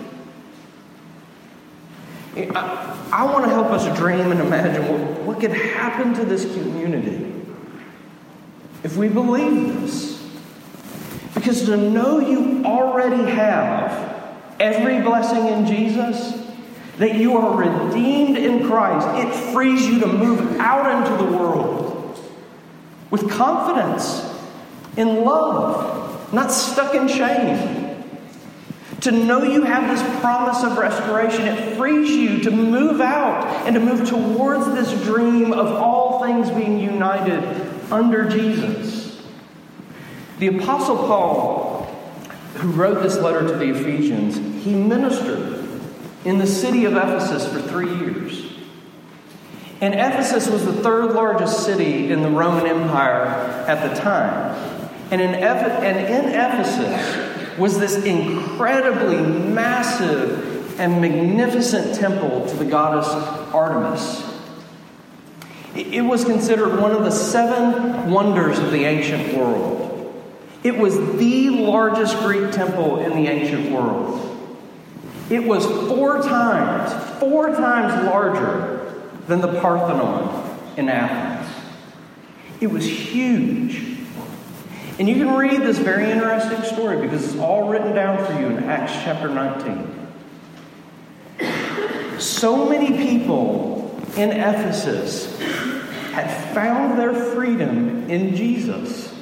I, 2.37 3.09
I 3.12 3.24
want 3.24 3.46
to 3.46 3.50
help 3.50 3.66
us 3.72 3.85
dream 3.98 4.30
and 4.30 4.40
imagine 4.40 4.87
what, 4.87 5.22
what 5.22 5.40
could 5.40 5.50
happen 5.50 6.14
to 6.14 6.24
this 6.24 6.44
community 6.54 7.33
if 8.85 8.96
we 8.96 9.09
believe 9.09 9.80
this. 9.80 10.24
Because 11.35 11.66
to 11.66 11.76
know 11.76 12.20
you 12.20 12.64
already 12.64 13.28
have 13.33 14.33
every 14.61 15.00
blessing 15.02 15.48
in 15.48 15.66
Jesus 15.66 16.43
that 16.98 17.14
you 17.16 17.37
are 17.37 17.57
redeemed 17.57 18.37
in 18.37 18.66
Christ, 18.66 19.07
it 19.26 19.52
frees 19.52 19.87
you 19.87 20.00
to 20.00 20.07
move 20.07 20.59
out 20.61 21.07
into 21.07 21.24
the 21.24 21.37
world 21.37 21.85
with 23.14 23.30
confidence, 23.30 24.28
in 24.96 25.24
love, 25.24 26.33
not 26.33 26.50
stuck 26.50 26.96
in 26.96 27.07
shame. 27.07 28.02
To 29.02 29.12
know 29.12 29.44
you 29.44 29.62
have 29.62 29.96
this 29.96 30.20
promise 30.20 30.64
of 30.64 30.78
restoration, 30.78 31.46
it 31.46 31.76
frees 31.76 32.11
you 32.11 32.40
to 32.40 32.50
move 32.50 33.00
out 33.00 33.46
and 33.66 33.74
to 33.74 33.80
move 33.80 34.09
towards 34.09 34.66
this 34.66 35.00
dream 35.04 35.52
of 35.52 35.68
all 35.76 36.24
things 36.24 36.50
being 36.50 36.80
united 36.80 37.42
under 37.92 38.28
Jesus. 38.28 39.22
The 40.38 40.59
Apostle 40.59 40.97
Paul, 40.97 41.84
who 42.55 42.70
wrote 42.70 43.03
this 43.03 43.18
letter 43.18 43.47
to 43.47 43.55
the 43.55 43.70
Ephesians, 43.70 44.64
he 44.64 44.74
ministered 44.74 45.63
in 46.25 46.39
the 46.39 46.47
city 46.47 46.85
of 46.85 46.95
Ephesus 46.95 47.47
for 47.47 47.61
three 47.61 47.95
years. 47.99 48.53
And 49.81 49.95
Ephesus 49.95 50.49
was 50.49 50.64
the 50.64 50.72
third 50.72 51.12
largest 51.12 51.64
city 51.64 52.11
in 52.11 52.22
the 52.22 52.31
Roman 52.31 52.66
Empire 52.66 53.27
at 53.68 53.89
the 53.89 54.01
time. 54.01 54.57
And 55.11 55.20
in, 55.20 55.35
Ephesus 55.35 56.79
was 57.59 57.79
this 57.79 58.03
incredibly 58.05 59.20
massive 59.20 60.81
and 60.81 61.01
magnificent 61.01 61.97
temple 61.97 62.47
to 62.49 62.57
the 62.57 62.64
goddess 62.64 63.07
Artemis. 63.53 64.25
It 65.75 66.03
was 66.03 66.25
considered 66.25 66.81
one 66.81 66.93
of 66.93 67.05
the 67.05 67.11
seven 67.11 68.11
wonders 68.11 68.59
of 68.59 68.70
the 68.70 68.85
ancient 68.85 69.37
world. 69.37 69.91
It 70.62 70.79
was 70.79 70.97
the 71.18 71.51
largest 71.51 72.16
Greek 72.20 72.53
temple 72.53 73.01
in 73.01 73.11
the 73.11 73.29
ancient 73.29 73.70
world. 73.70 74.34
It 75.31 75.45
was 75.45 75.64
four 75.89 76.22
times, 76.22 77.18
four 77.18 77.49
times 77.49 78.07
larger 78.07 79.09
than 79.27 79.41
the 79.41 79.61
Parthenon 79.61 80.59
in 80.77 80.89
Athens. 80.89 81.51
It 82.61 82.66
was 82.66 82.85
huge. 82.85 83.99
And 84.99 85.09
you 85.09 85.16
can 85.16 85.35
read 85.35 85.62
this 85.62 85.79
very 85.79 86.11
interesting 86.11 86.62
story 86.62 87.01
because 87.01 87.25
it's 87.25 87.41
all 87.41 87.68
written 87.68 87.95
down 87.95 88.25
for 88.25 88.33
you 88.39 88.47
in 88.47 88.64
Acts 88.64 88.93
chapter 89.03 89.29
19. 89.29 89.91
So 92.20 92.68
many 92.68 92.97
people 92.97 94.01
in 94.16 94.31
Ephesus 94.31 95.39
had 96.12 96.55
found 96.55 96.99
their 96.99 97.12
freedom 97.12 98.09
in 98.09 98.37
Jesus 98.37 99.12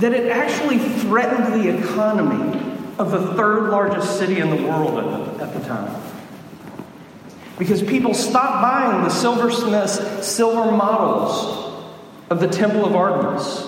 that 0.00 0.12
it 0.12 0.30
actually 0.30 0.78
threatened 0.78 1.62
the 1.62 1.78
economy 1.78 2.65
of 2.98 3.10
the 3.10 3.34
third 3.34 3.70
largest 3.70 4.18
city 4.18 4.40
in 4.40 4.50
the 4.50 4.68
world 4.68 4.98
at 5.40 5.52
the, 5.52 5.60
time. 5.66 6.02
Because 7.58 7.82
people 7.82 8.14
stopped 8.14 8.62
buying 8.62 9.04
the 9.04 9.10
silversmiths' 9.10 10.26
silver 10.26 10.70
models 10.70 11.74
of 12.30 12.40
the 12.40 12.48
Temple 12.48 12.84
of 12.84 12.94
Artemis. 12.94 13.66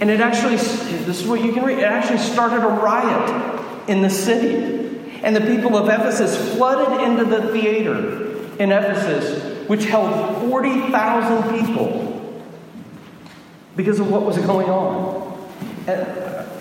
And 0.00 0.10
it 0.10 0.20
actually, 0.20 0.56
this 0.56 1.20
is 1.20 1.26
what 1.26 1.42
you 1.42 1.52
can 1.52 1.64
read, 1.64 1.78
it 1.78 1.84
actually 1.84 2.18
started 2.18 2.62
a 2.62 2.68
riot 2.68 3.88
in 3.88 4.02
the 4.02 4.10
city. 4.10 5.20
And 5.22 5.34
the 5.34 5.40
people 5.40 5.76
of 5.76 5.88
Ephesus 5.88 6.54
flooded 6.54 7.00
into 7.02 7.24
the 7.24 7.52
theater 7.52 8.54
in 8.58 8.72
Ephesus, 8.72 9.68
which 9.68 9.84
held 9.84 10.48
40,000 10.48 11.58
people 11.58 12.42
because 13.74 14.00
of 14.00 14.10
what 14.10 14.22
was 14.22 14.38
going 14.38 14.68
on. 14.68 15.26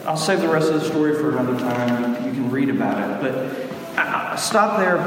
I'll 0.06 0.18
save 0.18 0.42
the 0.42 0.48
rest 0.48 0.72
of 0.72 0.80
the 0.80 0.88
story 0.88 1.16
for 1.16 1.38
another 1.38 1.58
time. 1.60 2.26
You 2.26 2.32
can 2.32 2.52
read 2.52 2.70
about 2.70 2.98
it. 3.00 3.22
But 3.22 3.98
I, 3.98 4.36
stop 4.36 4.78
there 4.78 4.98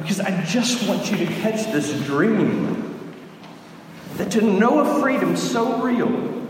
because 0.00 0.18
I 0.18 0.42
just 0.44 0.88
want 0.88 1.10
you 1.10 1.18
to 1.18 1.26
catch 1.26 1.72
this 1.72 1.92
dream 2.04 3.14
that 4.16 4.32
to 4.32 4.42
know 4.42 4.80
a 4.80 5.00
freedom 5.00 5.36
so 5.36 5.80
real 5.82 6.48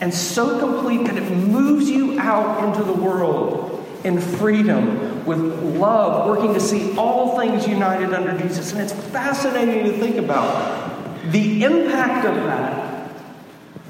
and 0.00 0.12
so 0.12 0.58
complete 0.58 1.06
that 1.06 1.16
it 1.16 1.30
moves 1.30 1.88
you 1.88 2.18
out 2.18 2.64
into 2.64 2.82
the 2.82 2.92
world 2.92 3.72
in 4.04 4.20
freedom 4.20 5.24
with 5.24 5.38
love, 5.76 6.28
working 6.28 6.54
to 6.54 6.60
see 6.60 6.96
all 6.96 7.38
things 7.38 7.66
united 7.66 8.12
under 8.12 8.36
Jesus. 8.38 8.72
And 8.72 8.80
it's 8.80 8.92
fascinating 8.92 9.84
to 9.84 9.98
think 9.98 10.16
about 10.16 11.32
the 11.32 11.64
impact 11.64 12.26
of 12.26 12.34
that 12.34 12.85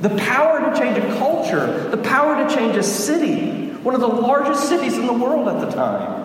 the 0.00 0.10
power 0.10 0.60
to 0.60 0.78
change 0.78 0.98
a 0.98 1.18
culture, 1.18 1.88
the 1.90 1.96
power 1.96 2.46
to 2.46 2.54
change 2.54 2.76
a 2.76 2.82
city, 2.82 3.70
one 3.82 3.94
of 3.94 4.00
the 4.00 4.08
largest 4.08 4.68
cities 4.68 4.96
in 4.98 5.06
the 5.06 5.12
world 5.12 5.48
at 5.48 5.60
the 5.60 5.74
time. 5.74 6.24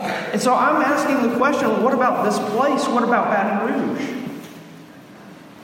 And 0.00 0.40
so 0.40 0.54
I'm 0.54 0.82
asking 0.82 1.28
the 1.28 1.36
question 1.36 1.82
what 1.82 1.94
about 1.94 2.24
this 2.24 2.38
place? 2.50 2.86
What 2.88 3.04
about 3.04 3.28
Baton 3.28 3.88
Rouge? 3.88 4.22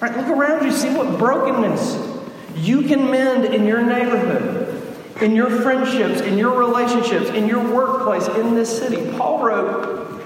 Right, 0.00 0.16
look 0.16 0.28
around 0.28 0.64
you, 0.64 0.72
see 0.72 0.90
what 0.94 1.18
brokenness 1.18 2.06
you 2.54 2.82
can 2.82 3.10
mend 3.10 3.46
in 3.46 3.66
your 3.66 3.82
neighborhood, 3.82 5.22
in 5.22 5.34
your 5.34 5.50
friendships, 5.62 6.20
in 6.20 6.38
your 6.38 6.58
relationships, 6.58 7.30
in 7.30 7.48
your 7.48 7.62
workplace, 7.74 8.28
in 8.36 8.54
this 8.54 8.78
city. 8.78 9.10
Paul 9.16 9.42
wrote, 9.44 10.22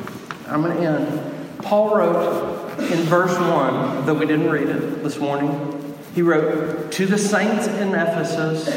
I'm 0.48 0.62
going 0.62 0.76
to 0.76 0.82
end. 0.82 1.62
Paul 1.62 1.96
wrote 1.96 2.78
in 2.78 2.98
verse 3.04 3.38
1, 3.38 4.06
though 4.06 4.14
we 4.14 4.26
didn't 4.26 4.50
read 4.50 4.68
it 4.68 5.02
this 5.02 5.18
morning, 5.18 5.81
he 6.14 6.22
wrote, 6.22 6.92
To 6.92 7.06
the 7.06 7.18
saints 7.18 7.66
in 7.66 7.94
Ephesus 7.94 8.68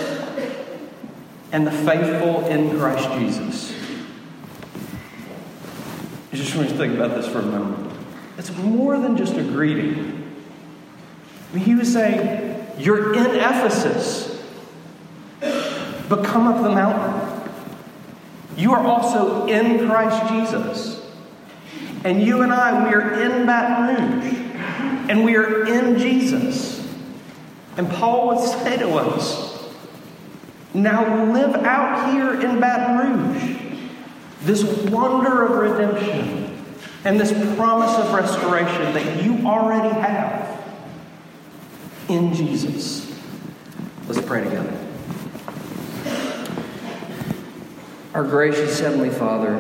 and 1.51 1.65
the 1.65 1.71
faithful 1.71 2.45
in 2.47 2.77
Christ 2.77 3.09
Jesus. 3.19 3.73
I 6.31 6.37
just 6.37 6.55
want 6.55 6.69
you 6.69 6.73
to 6.73 6.79
think 6.79 6.95
about 6.95 7.15
this 7.15 7.27
for 7.27 7.39
a 7.39 7.45
moment. 7.45 7.93
It's 8.37 8.55
more 8.57 8.99
than 8.99 9.15
just 9.15 9.35
a 9.35 9.43
greeting. 9.43 10.35
I 11.51 11.55
mean, 11.55 11.63
he 11.63 11.75
was 11.75 11.91
saying, 11.91 12.67
You're 12.77 13.13
in 13.13 13.35
Ephesus, 13.35 14.43
but 15.39 16.25
come 16.25 16.47
up 16.47 16.61
the 16.61 16.69
mountain. 16.69 17.31
You 18.57 18.73
are 18.73 18.85
also 18.85 19.47
in 19.47 19.87
Christ 19.87 20.29
Jesus. 20.29 21.01
And 22.03 22.21
you 22.21 22.41
and 22.41 22.53
I, 22.53 22.87
we 22.87 22.93
are 22.93 23.13
in 23.21 23.45
Baton 23.45 24.19
Rouge, 24.19 25.09
and 25.09 25.25
we 25.25 25.35
are 25.35 25.65
in 25.65 25.97
Jesus. 25.97 26.74
And 27.77 27.89
Paul 27.89 28.27
would 28.27 28.47
say 28.47 28.77
to 28.77 28.89
us, 28.95 29.55
now 30.73 31.31
live 31.31 31.55
out 31.55 32.11
here 32.11 32.41
in 32.41 32.59
Baton 32.59 33.33
Rouge 33.33 33.55
this 34.41 34.63
wonder 34.89 35.43
of 35.43 35.51
redemption 35.51 36.63
and 37.03 37.19
this 37.19 37.31
promise 37.55 37.95
of 37.97 38.13
restoration 38.13 38.93
that 38.93 39.23
you 39.23 39.45
already 39.47 39.93
have 39.99 40.63
in 42.09 42.33
Jesus. 42.33 43.11
Let's 44.07 44.21
pray 44.21 44.43
together. 44.43 44.77
Our 48.13 48.23
gracious 48.23 48.79
Heavenly 48.79 49.09
Father, 49.09 49.59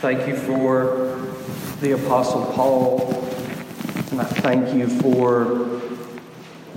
thank 0.00 0.26
you 0.26 0.36
for 0.36 1.20
the 1.80 1.92
Apostle 1.92 2.46
Paul, 2.52 3.12
and 4.10 4.20
I 4.20 4.24
thank 4.24 4.74
you 4.74 4.88
for 4.88 5.80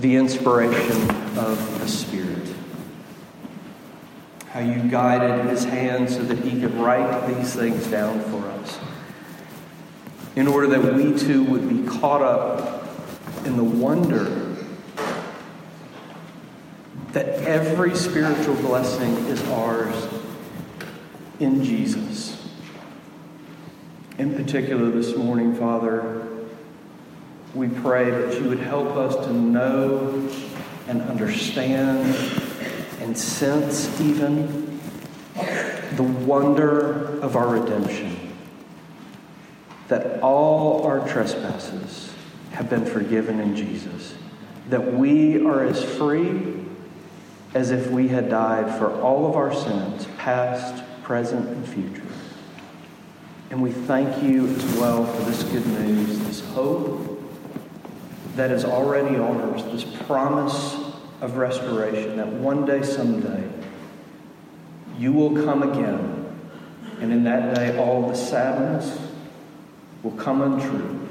the 0.00 0.16
inspiration 0.16 1.10
of 1.38 1.80
the 1.80 1.88
Spirit. 1.88 2.48
How 4.50 4.60
you 4.60 4.82
guided 4.90 5.46
his 5.46 5.64
hand 5.64 6.10
so 6.10 6.22
that 6.24 6.38
he 6.38 6.60
could 6.60 6.74
write 6.74 7.26
these 7.34 7.54
things 7.54 7.86
down 7.86 8.20
for 8.22 8.46
us. 8.48 8.78
In 10.34 10.46
order 10.46 10.66
that 10.66 10.94
we 10.94 11.18
too 11.18 11.44
would 11.44 11.68
be 11.68 11.86
caught 11.98 12.22
up 12.22 12.88
in 13.46 13.56
the 13.56 13.64
wonder 13.64 14.54
that 17.12 17.26
every 17.44 17.94
spiritual 17.94 18.54
blessing 18.56 19.14
is 19.26 19.42
ours 19.48 20.08
in 21.40 21.64
Jesus. 21.64 22.50
In 24.18 24.34
particular, 24.34 24.90
this 24.90 25.16
morning, 25.16 25.54
Father, 25.54 26.25
we 27.56 27.68
pray 27.68 28.10
that 28.10 28.38
you 28.38 28.50
would 28.50 28.58
help 28.58 28.96
us 28.96 29.14
to 29.26 29.32
know 29.32 30.28
and 30.88 31.00
understand 31.02 32.14
and 33.00 33.16
sense 33.16 33.98
even 33.98 34.78
the 35.94 36.02
wonder 36.02 37.18
of 37.20 37.34
our 37.34 37.48
redemption. 37.48 38.14
That 39.88 40.20
all 40.20 40.84
our 40.84 41.08
trespasses 41.08 42.12
have 42.52 42.68
been 42.68 42.84
forgiven 42.84 43.40
in 43.40 43.56
Jesus. 43.56 44.14
That 44.68 44.92
we 44.92 45.42
are 45.46 45.64
as 45.64 45.82
free 45.82 46.62
as 47.54 47.70
if 47.70 47.90
we 47.90 48.08
had 48.08 48.28
died 48.28 48.78
for 48.78 49.00
all 49.00 49.26
of 49.26 49.34
our 49.34 49.54
sins, 49.54 50.06
past, 50.18 50.84
present, 51.02 51.48
and 51.48 51.66
future. 51.66 52.02
And 53.50 53.62
we 53.62 53.72
thank 53.72 54.22
you 54.22 54.46
as 54.46 54.64
well 54.74 55.06
for 55.06 55.22
this 55.22 55.42
good 55.44 55.66
news, 55.66 56.18
this 56.18 56.40
hope 56.48 57.05
that 58.34 58.50
is 58.50 58.64
already 58.64 59.16
ours, 59.16 59.62
this 59.64 59.84
promise 60.06 60.76
of 61.20 61.36
restoration, 61.36 62.16
that 62.16 62.28
one 62.28 62.66
day, 62.66 62.82
someday, 62.82 63.48
you 64.98 65.12
will 65.12 65.44
come 65.44 65.62
again. 65.62 66.12
And 67.00 67.12
in 67.12 67.24
that 67.24 67.54
day, 67.54 67.78
all 67.78 68.08
the 68.08 68.14
sadness 68.14 68.98
will 70.02 70.12
come 70.12 70.40
untrue, 70.40 71.08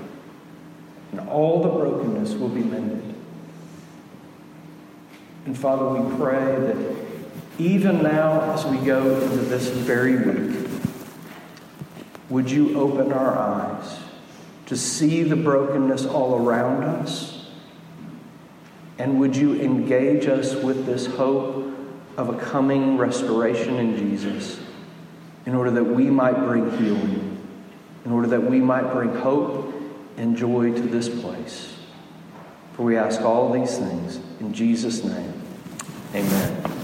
and 1.12 1.30
all 1.30 1.62
the 1.62 1.70
brokenness 1.70 2.34
will 2.34 2.50
be 2.50 2.64
mended. 2.64 3.04
And 5.46 5.58
Father, 5.58 6.02
we 6.02 6.18
pray 6.18 6.44
that 6.44 6.96
even 7.60 8.02
now, 8.02 8.54
as 8.54 8.66
we 8.66 8.78
go 8.78 9.20
into 9.22 9.38
this 9.38 9.68
very 9.70 10.18
week, 10.18 10.68
would 12.30 12.50
you 12.50 12.80
open 12.80 13.14
our 13.14 13.38
eyes? 13.38 14.00
To 14.68 14.76
see 14.76 15.24
the 15.24 15.36
brokenness 15.36 16.06
all 16.06 16.36
around 16.46 16.84
us? 16.84 17.48
And 18.98 19.20
would 19.20 19.36
you 19.36 19.60
engage 19.60 20.26
us 20.28 20.56
with 20.56 20.86
this 20.86 21.06
hope 21.06 21.74
of 22.18 22.30
a 22.30 22.38
coming 22.38 22.98
restoration 22.98 23.76
in 23.76 23.98
Jesus 23.98 24.60
in 25.46 25.54
order 25.54 25.72
that 25.72 25.84
we 25.84 26.06
might 26.06 26.38
bring 26.38 26.72
healing, 26.78 27.38
in 28.06 28.12
order 28.12 28.28
that 28.28 28.44
we 28.44 28.60
might 28.60 28.92
bring 28.94 29.14
hope 29.16 29.74
and 30.18 30.38
joy 30.38 30.72
to 30.74 30.82
this 30.82 31.10
place? 31.10 31.74
For 32.74 32.84
we 32.84 32.98
ask 32.98 33.22
all 33.22 33.52
these 33.52 33.78
things 33.78 34.20
in 34.40 34.54
Jesus' 34.54 35.04
name. 35.04 35.34
Amen. 36.14 36.75